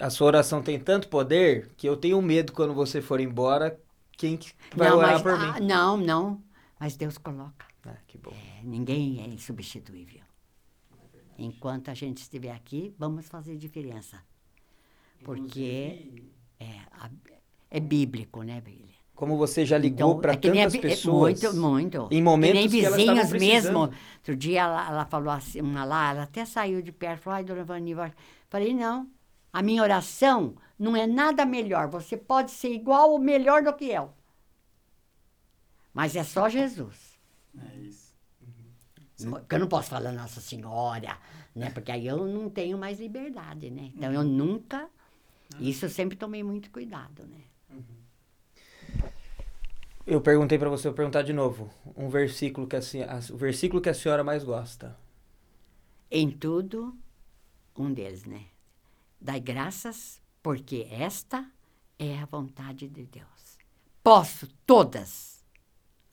[0.00, 3.78] a sua oração tem tanto poder que eu tenho medo quando você for embora,
[4.16, 5.66] quem que vai não, orar mas, por ah, mim?
[5.66, 6.42] não, não.
[6.78, 7.66] Mas Deus coloca.
[7.86, 8.30] Ah, que bom.
[8.32, 10.22] É, ninguém é insubstituível.
[11.38, 14.22] Enquanto a gente estiver aqui, vamos fazer diferença.
[15.22, 16.22] Porque
[16.60, 17.10] é, a-
[17.70, 18.94] é bíblico, né, Bíblia?
[19.14, 21.42] Como você já ligou para é que a tantas é pessoas.
[21.42, 22.08] Muito, muito.
[22.10, 23.38] em momentos que nem que vizinhos precisando.
[23.38, 23.78] mesmo.
[24.16, 27.44] Outro dia ela, ela falou assim, uma lá, ela até saiu de perto, falou, ai,
[27.44, 28.12] dona Vani, vai-"
[28.50, 29.08] falei, não,
[29.52, 31.88] a minha oração não é nada melhor.
[31.88, 34.12] Você pode ser igual ou melhor do que eu.
[35.92, 37.18] Mas é só Jesus.
[37.58, 38.14] É isso.
[39.30, 41.16] Porque eu não posso falar Nossa Senhora,
[41.54, 41.70] né?
[41.70, 43.92] Porque aí eu não tenho mais liberdade, né?
[43.94, 44.88] Então eu nunca.
[45.60, 47.42] Isso eu sempre tomei muito cuidado, né?
[50.06, 51.70] Eu perguntei para você, vou perguntar de novo.
[51.96, 54.96] Um versículo que a, a- o versículo que a senhora mais gosta.
[56.10, 56.96] Em tudo,
[57.76, 58.46] um deles, né?
[59.20, 61.50] Dai graças, porque esta
[61.98, 63.58] é a vontade de Deus.
[64.02, 65.42] Posso todas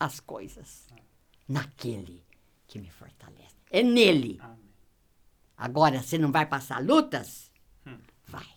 [0.00, 0.88] as coisas
[1.46, 2.24] naquele
[2.66, 3.54] que me fortalece.
[3.70, 4.38] É nele.
[4.40, 4.72] Amém.
[5.54, 7.52] Agora, você não vai passar lutas?
[7.86, 7.98] Hum.
[8.26, 8.48] Vai.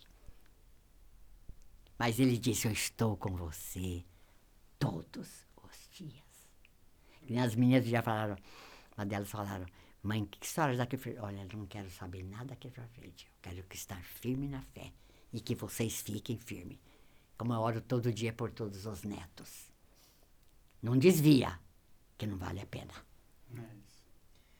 [2.00, 4.06] Mas ele disse: Eu estou com você
[4.80, 6.48] todos os dias.
[7.28, 8.38] E as meninas já falaram,
[8.96, 9.66] uma delas falaram:
[10.02, 10.98] Mãe, que história daqui?
[11.20, 13.26] Olha, eu não quero saber nada daqui pra frente.
[13.26, 14.94] Eu quero que estar firme na fé
[15.36, 16.80] e que vocês fiquem firmes.
[17.38, 19.70] Como eu oro todo dia por todos os netos.
[20.82, 21.60] Não desvia,
[22.18, 22.94] que não vale a pena.
[23.54, 23.62] É.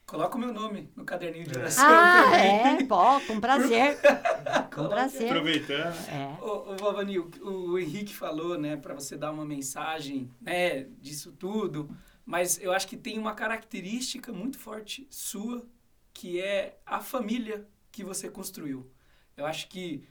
[0.05, 2.84] Coloca o meu nome no caderninho de oração Ah, também.
[2.84, 3.97] é, pô, com prazer.
[4.76, 5.30] Com prazer.
[5.30, 5.95] Aproveitando.
[6.09, 6.38] É.
[6.41, 11.32] Ô, ô Vavani, o, o Henrique falou, né, para você dar uma mensagem, né, disso
[11.32, 11.89] tudo,
[12.26, 15.65] mas eu acho que tem uma característica muito forte sua,
[16.13, 18.91] que é a família que você construiu.
[19.38, 20.03] Eu acho que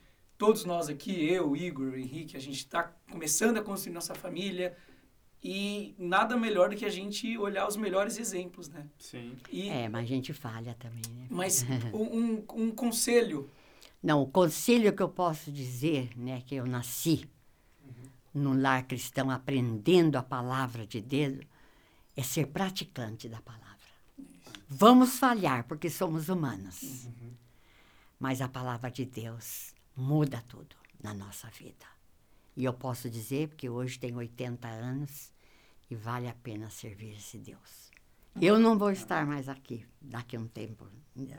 [0.44, 4.76] todos nós aqui, eu, Igor, Henrique, a gente está começando a construir nossa família
[5.42, 8.86] e nada melhor do que a gente olhar os melhores exemplos, né?
[8.98, 9.38] Sim.
[9.50, 11.26] E, É, mas a gente falha também, né?
[11.30, 11.64] Mas
[11.94, 13.50] um, um, um conselho,
[14.02, 17.26] Não, o conselho que eu posso dizer, né, que eu nasci
[18.34, 21.38] num lar cristão, aprendendo a palavra de Deus,
[22.14, 23.64] é ser praticante da palavra.
[24.68, 27.08] Vamos falhar, porque somos humanos.
[28.20, 31.86] Mas a palavra de Deus muda tudo na nossa vida.
[32.56, 35.32] E eu posso dizer, porque hoje tenho 80 anos
[35.90, 37.90] e vale a pena servir esse Deus.
[38.40, 40.88] Eu não vou estar mais aqui daqui a um tempo,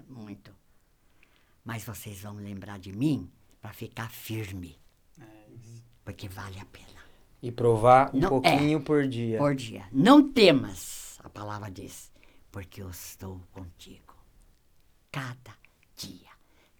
[0.07, 0.53] muito.
[1.63, 3.29] Mas vocês vão lembrar de mim
[3.61, 4.79] para ficar firme,
[5.19, 5.25] É
[6.03, 7.03] porque vale a pena.
[7.41, 9.37] E provar um Não, pouquinho por dia.
[9.39, 9.87] Por dia.
[9.91, 12.11] Não temas, a palavra diz,
[12.51, 14.15] porque eu estou contigo.
[15.11, 15.57] Cada
[15.95, 16.29] dia,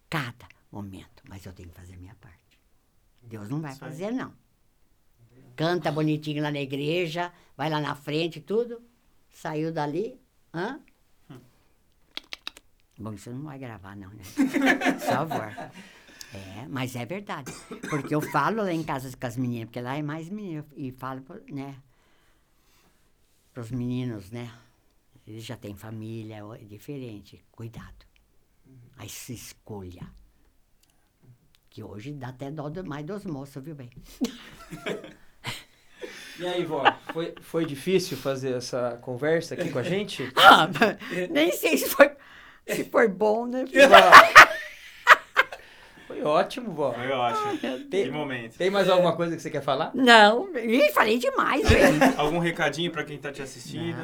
[0.09, 1.23] cada momento.
[1.27, 2.59] Mas eu tenho que fazer a minha parte.
[3.21, 3.91] Deus não vai Isso aí.
[3.91, 4.33] fazer, não.
[5.55, 8.81] Canta bonitinho lá na igreja, vai lá na frente, tudo.
[9.31, 10.19] Saiu dali.
[10.53, 10.79] Hã?
[12.97, 14.23] Bom, isso não vai gravar, não, né?
[14.35, 15.71] Por favor.
[16.33, 17.51] É, mas é verdade.
[17.89, 20.65] Porque eu falo lá em casa com as meninas, porque lá é mais menino.
[20.75, 21.81] E falo, né?
[23.53, 24.53] Para os meninos, né?
[25.27, 27.43] Eles já têm família, é diferente.
[27.51, 28.05] Cuidado.
[28.97, 30.09] Aí se escolha.
[31.75, 33.89] Que hoje dá até dó do- mais dos moços, viu bem?
[36.39, 40.29] E aí, vó, foi, foi difícil fazer essa conversa aqui com a gente?
[40.35, 40.69] Ah,
[41.29, 42.11] nem sei se foi,
[42.67, 43.65] se foi bom, né?
[46.07, 46.93] Foi ótimo, vó.
[46.93, 47.57] Foi ótimo.
[47.57, 48.57] Que Tem, momento.
[48.57, 49.91] tem mais alguma coisa que você quer falar?
[49.93, 51.63] Não, ih, falei demais.
[52.15, 53.97] Algum recadinho pra quem tá te assistindo?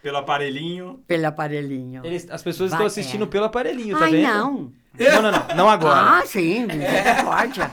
[0.00, 1.02] Pelo aparelhinho?
[1.08, 2.06] Pelo aparelhinho.
[2.06, 3.26] Eles- as pessoas Vai, estão assistindo é.
[3.26, 4.22] pelo aparelhinho, tá Ai, vendo?
[4.28, 4.72] não.
[4.92, 5.56] Não, não, não.
[5.56, 6.18] Não agora.
[6.20, 7.70] Ah, sim, misericórdia.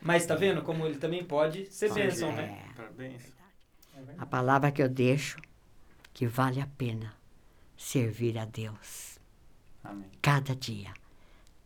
[0.00, 2.36] Mas tá vendo como ele também pode ser bênção, sim.
[2.36, 2.62] né?
[2.76, 3.22] Parabéns.
[4.18, 5.38] A palavra que eu deixo,
[6.12, 7.14] que vale a pena
[7.76, 9.18] servir a Deus
[9.82, 10.10] Amém.
[10.20, 10.92] cada dia,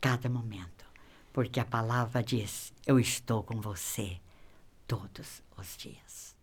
[0.00, 0.84] cada momento.
[1.32, 4.18] Porque a palavra diz: Eu estou com você
[4.86, 6.36] todos os dias.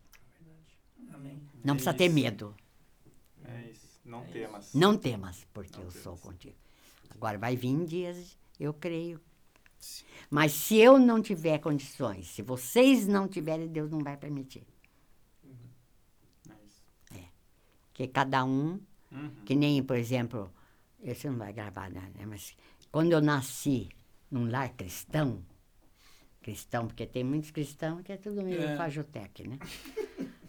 [1.13, 1.41] Amém.
[1.63, 2.15] Não É precisa ter isso.
[2.15, 2.55] medo.
[3.45, 3.99] É isso.
[4.05, 4.73] Não temas.
[4.73, 6.21] Não temas, porque Não eu sou temas.
[6.21, 6.55] contigo.
[7.15, 9.19] Agora vai vir dias, eu creio.
[10.29, 14.63] Mas se eu não tiver condições, se vocês não tiverem, Deus não vai permitir.
[16.49, 16.83] É isso.
[17.89, 18.79] Porque cada um,
[19.11, 19.29] Uhum.
[19.45, 20.51] que nem, por exemplo,
[21.01, 22.11] esse não vai gravar, né?
[22.25, 22.55] Mas
[22.91, 23.89] quando eu nasci
[24.31, 25.43] num lar cristão,
[26.41, 28.75] cristão, porque tem muitos cristãos que é tudo meio É.
[28.77, 29.59] fajotec, né?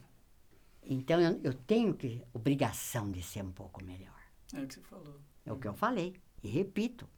[0.87, 4.15] Então eu, eu tenho que, obrigação de ser um pouco melhor.
[4.53, 5.19] É o que você falou.
[5.47, 6.15] É o que eu falei.
[6.45, 7.09] E repito.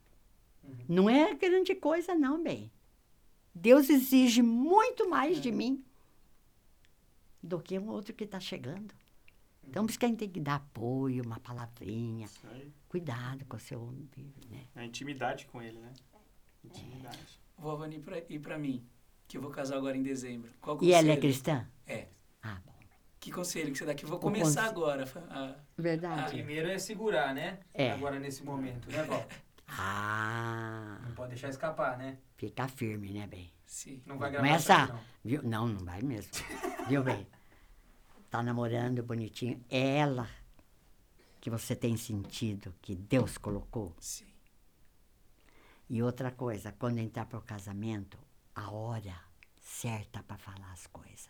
[0.88, 2.70] Não é grande coisa, não, bem.
[3.52, 5.84] Deus exige muito mais de mim
[7.42, 8.94] do que um outro que está chegando.
[9.64, 12.26] Então, por isso que a gente tem que dar apoio, uma palavrinha.
[12.26, 12.72] Isso aí.
[12.88, 13.80] Cuidado com o seu
[14.48, 14.66] né?
[14.76, 15.92] É intimidade com ele, né?
[16.64, 17.40] Intimidade.
[17.58, 18.86] Vó Vani, pra, e pra mim,
[19.26, 20.50] que eu vou casar agora em dezembro.
[20.60, 21.66] Qual E ela é cristã?
[21.86, 22.06] É.
[22.42, 22.75] Ah, bom.
[23.26, 23.92] Que conselho que você dá?
[23.92, 25.02] Que eu vou começar agora.
[25.30, 26.30] a- Verdade.
[26.30, 27.58] Primeiro é segurar, né?
[27.74, 27.90] É.
[27.90, 29.26] Agora nesse momento, né, vó?
[29.66, 32.18] Ah, Não pode deixar escapar, né?
[32.36, 33.52] fica firme, né, bem?
[33.66, 34.00] Sim.
[34.06, 34.74] Não vai gravar Começa.
[34.76, 35.00] aqui, não.
[35.24, 35.42] Viu?
[35.42, 36.30] Não, não vai mesmo.
[36.88, 37.26] Viu, bem?
[38.30, 39.60] Tá namorando bonitinho.
[39.68, 40.28] É ela
[41.40, 43.92] que você tem sentido que Deus colocou.
[43.98, 44.24] Sim.
[45.90, 48.16] E outra coisa, quando entrar pro casamento,
[48.54, 49.18] a hora
[49.60, 51.26] certa para falar as coisas.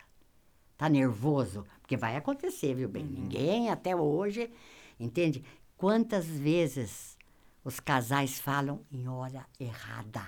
[0.77, 1.67] Tá nervoso?
[1.81, 3.05] Porque vai acontecer, viu bem?
[3.05, 4.51] Ninguém até hoje,
[4.99, 5.45] entende?
[5.77, 7.17] Quantas vezes
[7.65, 10.23] os casais falam em hora errada?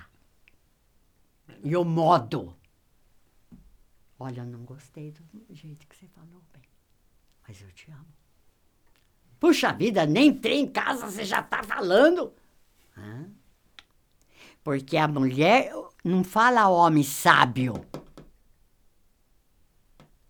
[1.63, 2.55] E o modo.
[4.19, 6.63] Olha, eu não gostei do jeito que você falou, bem.
[7.47, 8.19] Mas eu te amo.
[9.39, 12.33] Puxa vida, nem entrei em casa, você já tá falando.
[12.97, 13.31] Hã?
[14.65, 15.73] Porque a mulher
[16.05, 17.75] não fala homem sábio.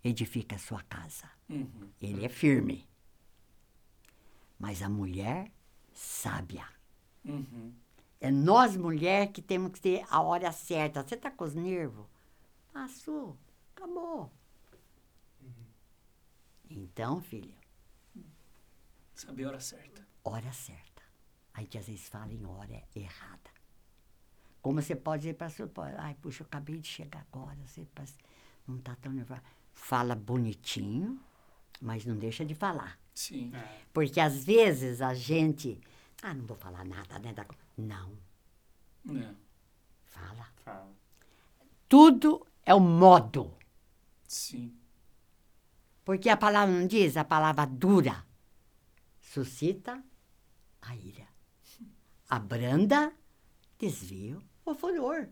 [0.03, 1.29] Edifica a sua casa.
[1.49, 1.89] Uhum.
[2.01, 2.87] Ele é firme.
[4.57, 5.51] Mas a mulher,
[5.93, 6.67] sábia.
[7.25, 7.73] Uhum.
[8.21, 11.03] É nós, mulher, que temos que ter a hora certa.
[11.03, 12.05] Você tá com os nervos?
[12.73, 13.37] Passou.
[13.75, 14.31] Acabou.
[16.69, 17.57] Então, filha,
[19.15, 20.07] Saber a hora certa.
[20.23, 21.01] hora certa.
[21.53, 23.49] A gente às vezes fala em hora errada.
[24.61, 27.87] Como você pode dizer para sua ai, puxa, eu acabei de chegar agora, você
[28.67, 29.41] não está tão nervosa.
[29.73, 31.19] Fala bonitinho,
[31.81, 32.99] mas não deixa de falar.
[33.13, 33.51] Sim.
[33.55, 33.81] É.
[33.93, 35.79] Porque às vezes a gente,
[36.21, 37.33] ah, não vou falar nada, né?
[37.33, 38.11] da co-" Não,
[39.09, 39.33] É.
[40.05, 40.47] fala.
[40.63, 40.91] Fala.
[41.87, 43.53] Tudo é o modo.
[44.27, 44.75] Sim.
[46.05, 48.25] Porque a palavra não diz, a palavra dura
[49.21, 50.03] suscita
[50.81, 51.27] a ira.
[52.29, 53.11] A branda
[53.79, 55.27] desvia o furor.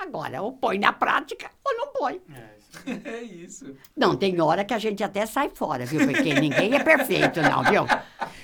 [0.00, 2.20] Agora, ou põe na prática ou não põe.
[2.34, 2.70] É, isso.
[3.04, 3.76] É isso.
[3.96, 6.06] Não, tem hora que a gente até sai fora, viu?
[6.06, 7.84] Porque ninguém é perfeito, não, viu?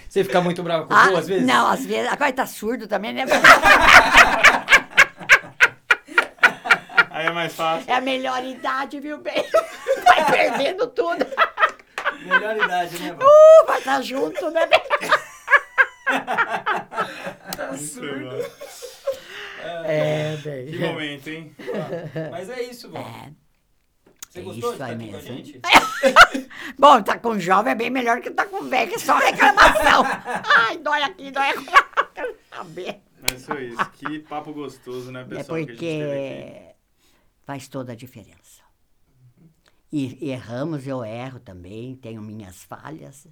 [0.08, 1.46] Você fica muito bravo com o Ah, vô, às vezes?
[1.46, 2.12] Não, às vezes.
[2.12, 3.24] Agora tá surdo também, né?
[7.10, 7.90] Aí é mais fácil.
[7.90, 9.44] É a melhor idade, viu, bem?
[10.04, 11.24] Vai perdendo tudo.
[12.22, 13.24] Melhor idade, né, vô?
[13.24, 14.82] Uh, vai estar junto, né, bem?
[17.56, 18.44] Tá surdo.
[19.62, 19.84] Bom.
[19.84, 20.80] É, Que bem.
[20.92, 21.56] momento, hein?
[22.30, 22.98] Mas é isso, vô.
[22.98, 23.32] É.
[24.28, 25.36] Você É gostou isso de estar aí aqui com a mesmo.
[25.36, 25.60] gente?
[26.78, 30.02] Bom, tá com jovem é bem melhor que tá com velho, que é só reclamação.
[30.58, 31.66] Ai, dói aqui, dói aqui.
[32.14, 33.00] Quero saber.
[33.22, 33.90] Mas foi isso.
[33.92, 35.56] Que papo gostoso, né, É pessoal?
[35.58, 36.50] que a gente teve aqui.
[36.50, 36.74] porque
[37.46, 38.60] faz toda a diferença.
[39.90, 43.26] E erramos, eu erro também, tenho minhas falhas.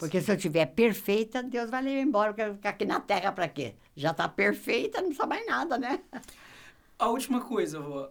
[0.00, 2.30] Porque se eu tiver perfeita, Deus vai levar embora.
[2.30, 3.74] Eu quero ficar aqui na terra para quê?
[3.94, 6.00] Já tá perfeita, não precisa mais nada, né?
[6.98, 8.10] A última coisa, vó.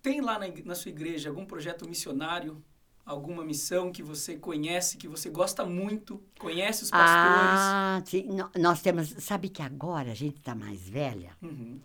[0.00, 2.62] Tem lá na, na sua igreja algum projeto missionário?
[3.04, 6.20] Alguma missão que você conhece, que você gosta muito?
[6.38, 7.60] Conhece os pastores?
[7.60, 8.28] Ah, sim.
[8.58, 9.14] Nós temos.
[9.18, 11.80] Sabe que agora a gente está mais velha, Uhum.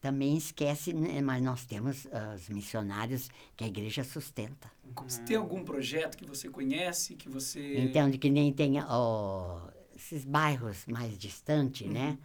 [0.00, 1.20] Também esquece, né?
[1.20, 4.70] mas nós temos ah, os missionários que a igreja sustenta.
[4.96, 7.78] Você Tem algum projeto que você conhece, que você...
[7.78, 9.60] Então, de que nem tem ó,
[9.94, 12.18] esses bairros mais distantes, né?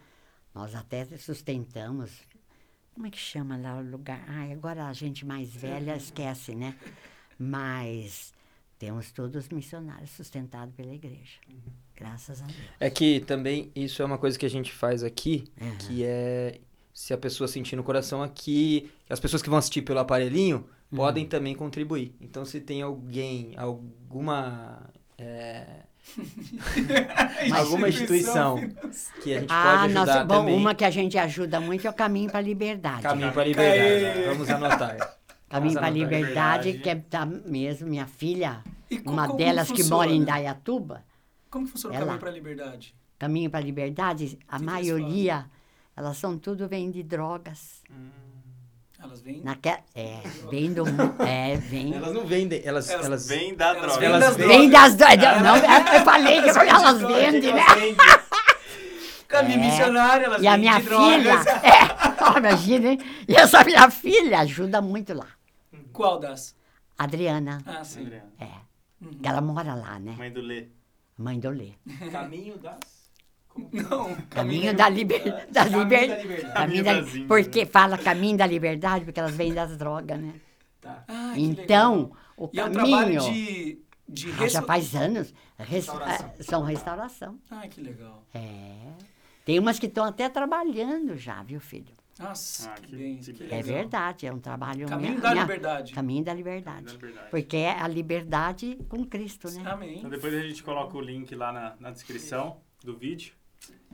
[0.53, 2.11] Nós até sustentamos.
[2.93, 4.23] Como é que chama lá o lugar?
[4.25, 6.77] Ai, agora a gente mais velha esquece, né?
[7.37, 8.33] Mas
[8.79, 11.39] temos todos os missionários sustentados pela igreja.
[11.93, 12.57] Graças a Deus.
[12.79, 15.77] É que também isso é uma coisa que a gente faz aqui, Aham.
[15.77, 16.59] que é
[16.95, 20.97] se a pessoa sentir no coração aqui, as pessoas que vão assistir pelo aparelhinho Uhum.
[20.99, 22.15] podem também contribuir.
[22.21, 24.83] Então, se tem alguém, alguma
[25.17, 25.65] é,
[27.53, 28.55] alguma instituição
[29.21, 30.55] que a gente Ah, pode nossa, ajudar bom, também.
[30.57, 33.01] uma que a gente ajuda muito é o Caminho para a Liberdade.
[33.01, 34.23] Caminho para a liberdade.
[34.27, 35.17] Vamos anotar.
[35.49, 35.89] Caminho para a.
[35.89, 36.79] Liberdade, Liberdade.
[36.79, 41.03] que é tá mesmo minha filha, E co- uma como delas que mora em Dayatuba.
[41.49, 42.19] Como que funciona É o Caminho lá.
[42.19, 42.95] para a Liberdade?
[43.17, 45.45] Caminho para a Liberdade, a maioria,
[45.95, 47.81] elas são tudo vem de drogas.
[49.01, 49.41] Elas vêm...
[49.43, 50.83] Naque, é, vem do.
[51.25, 51.93] É, vem.
[51.93, 53.99] Elas não vendem, elas, Elas elas, Vem da Elas droga.
[53.99, 55.41] vêm Elas das vêm- das drogas.
[55.43, 57.63] Não, eu falei que elas vendem, né?
[59.27, 59.65] Caminho É.
[59.65, 61.15] missionário, elas E a vêm minha de drogas.
[61.15, 61.31] filha,
[61.63, 62.99] é, imagina, hein?
[63.27, 65.27] E essa minha filha ajuda muito lá.
[65.91, 66.55] Qual das?
[66.97, 68.01] Adriana, Ah, sim.
[68.01, 68.45] Adriana, é,
[69.01, 69.19] Uhum.
[69.23, 70.15] ela mora lá, né?
[70.17, 70.67] Mãe do Lê.
[71.17, 71.73] Mãe do Lê.
[72.11, 72.77] Caminho das
[73.71, 76.53] Não, Caminho da, liber, da, Caminho liber, da liberdade.
[76.53, 80.33] caminho Caminho da- índias, porque fala caminho da liberdade, porque elas vêm das drogas, né?
[80.81, 81.03] Tá.
[81.07, 83.33] Ah, Então, o E é um trabalho caminho.
[83.33, 83.79] de...
[84.07, 85.33] de Ah, já faz anos.
[85.57, 86.33] res- Restauração.
[86.39, 87.39] é, são restauração.
[87.49, 88.23] Ah, que legal.
[88.33, 88.75] É.
[89.45, 91.93] Tem umas que estão até trabalhando já, viu, filho?
[92.19, 93.17] Nossa, Ah, que, que- bem.
[93.17, 93.53] que.
[93.53, 94.87] É verdade, é um trabalho.
[94.87, 95.93] Caminho minha- da minha- liberdade.
[95.93, 96.85] Caminho da liberdade.
[96.93, 97.27] Da verdade.
[97.29, 99.63] Porque é a liberdade com Cristo, né?
[99.69, 99.97] Amém.
[99.97, 103.33] Então depois a gente coloca o link lá na, na descrição do vídeo.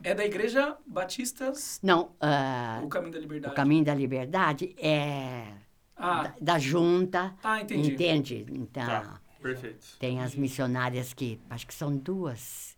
[0.04, 3.52] É da Igreja Batistas, Não, ah, o Caminho da Liberdade.
[3.52, 5.52] o caminho da liberdade é
[5.96, 7.92] Ah, da, da junta, ah entendi.
[7.92, 8.46] entende?
[8.50, 9.96] Então, Tá, perfeito.
[10.00, 12.76] tem as missionárias que, acho que são duas,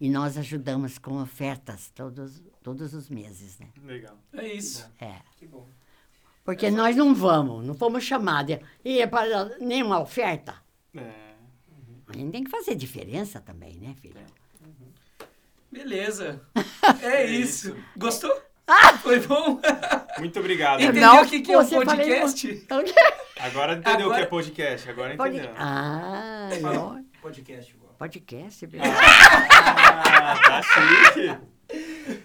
[0.00, 3.68] e nós ajudamos com ofertas todos, todos os meses, né?
[3.84, 4.16] Legal.
[4.32, 4.90] É isso.
[4.98, 5.16] É.
[5.36, 5.66] Que bom.
[6.44, 8.56] Porque nós não vamos, não fomos chamados.
[8.84, 10.56] E é para nenhuma oferta.
[10.96, 11.34] É,
[12.08, 14.16] A gente tem que fazer diferença também, né, filho?
[15.72, 16.40] Beleza.
[17.02, 17.76] É isso.
[17.96, 18.32] Gostou?
[18.66, 18.92] Ah!
[18.98, 19.60] Foi bom?
[20.18, 20.80] Muito obrigado.
[20.80, 22.66] Entendeu Não, o que, que é o você falei- podcast?
[23.40, 24.90] Agora entendeu o Agora- que é podcast.
[24.90, 25.36] Agora Pode...
[25.36, 25.54] entendeu.
[25.56, 27.04] Ah, não.
[27.20, 28.68] Podcast, podcast.
[28.80, 31.36] Ah, tá chique.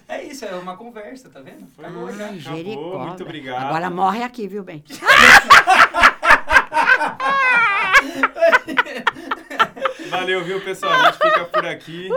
[0.07, 1.67] É isso, é uma conversa, tá vendo?
[1.75, 2.25] Foi Acabou bom, já.
[2.25, 3.65] Acabou, Jericó, muito obrigado.
[3.67, 4.83] Agora morre aqui, viu, bem?
[10.09, 10.93] Valeu, viu, pessoal?
[10.93, 12.09] A gente fica por aqui.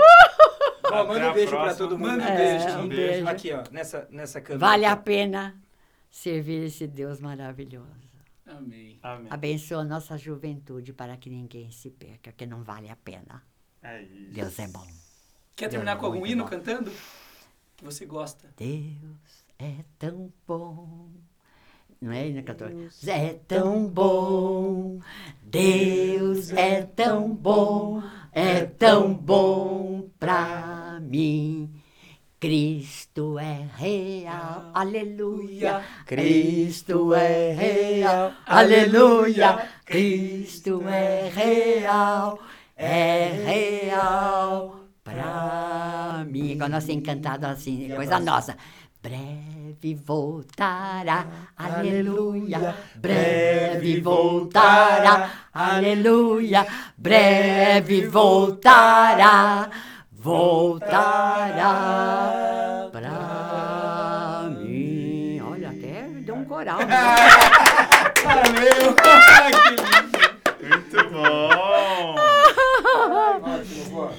[0.93, 1.89] Ó, manda um beijo pra próxima.
[1.89, 2.09] todo mundo.
[2.09, 2.79] Manda um É, beijo.
[2.79, 3.29] um Um beijo.
[3.29, 4.59] Aqui, ó, nessa, nessa câmera.
[4.67, 5.61] Vale a pena
[6.11, 8.11] servir esse Deus maravilhoso.
[8.47, 8.99] Amém.
[9.03, 9.29] Amém.
[9.31, 13.43] Abençoa a nossa juventude para que ninguém se perca, que não vale a pena.
[13.83, 14.33] É isso.
[14.35, 14.87] Deus é bom.
[15.57, 16.51] Quer terminar Deus com é algum hino bom.
[16.51, 16.91] cantando?
[17.77, 18.49] Que você gosta.
[18.57, 21.11] Deus é tão bom.
[22.01, 22.71] Não é, né, cantor?
[22.71, 25.01] Deus é tão bom.
[25.43, 28.03] Deus é tão bom.
[28.33, 31.71] É tão bom pra mim.
[32.41, 35.83] Cristo é real, aleluia.
[36.07, 39.69] Cristo é real, aleluia.
[39.85, 42.39] Cristo é real,
[42.75, 46.53] é real pra mim.
[46.53, 48.57] Igual nós temos cantado assim, coisa nossa.
[49.03, 49.50] Breve
[49.95, 52.75] voltará, aleluia.
[52.97, 56.67] Breve voltará, aleluia.
[56.97, 59.69] Breve voltará,
[60.13, 61.69] voltará
[62.93, 65.41] pra mim.
[65.41, 66.79] Olha, até deu um coral.
[66.79, 66.87] né?
[68.25, 68.95] Valeu!
[70.61, 72.15] Muito bom!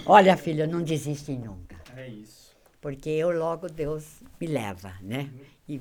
[0.06, 1.76] Olha, filho, não desiste nunca.
[1.96, 2.41] É isso.
[2.82, 5.32] Porque eu logo Deus me leva, né?
[5.70, 5.80] E,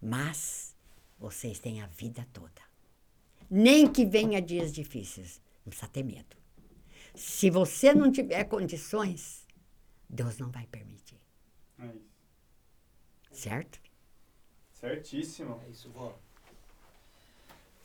[0.00, 0.74] mas
[1.18, 2.62] vocês têm a vida toda.
[3.50, 6.36] Nem que venha dias difíceis, não precisa ter medo.
[7.14, 9.46] Se você não tiver condições,
[10.08, 11.18] Deus não vai permitir,
[11.80, 12.00] É isso.
[13.32, 13.80] certo?
[14.72, 15.60] Certíssimo.
[15.66, 16.16] É isso, vó.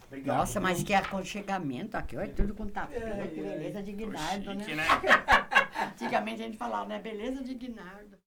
[0.08, 0.38] Obrigado.
[0.38, 4.86] Nossa, mas que aconchegamento aqui, olha, tudo com tapete, É, beleza de Guinardo, Chique, né?
[4.86, 4.86] né?
[5.94, 7.00] Antigamente a gente falava, né?
[7.00, 8.18] Beleza de Guinardo.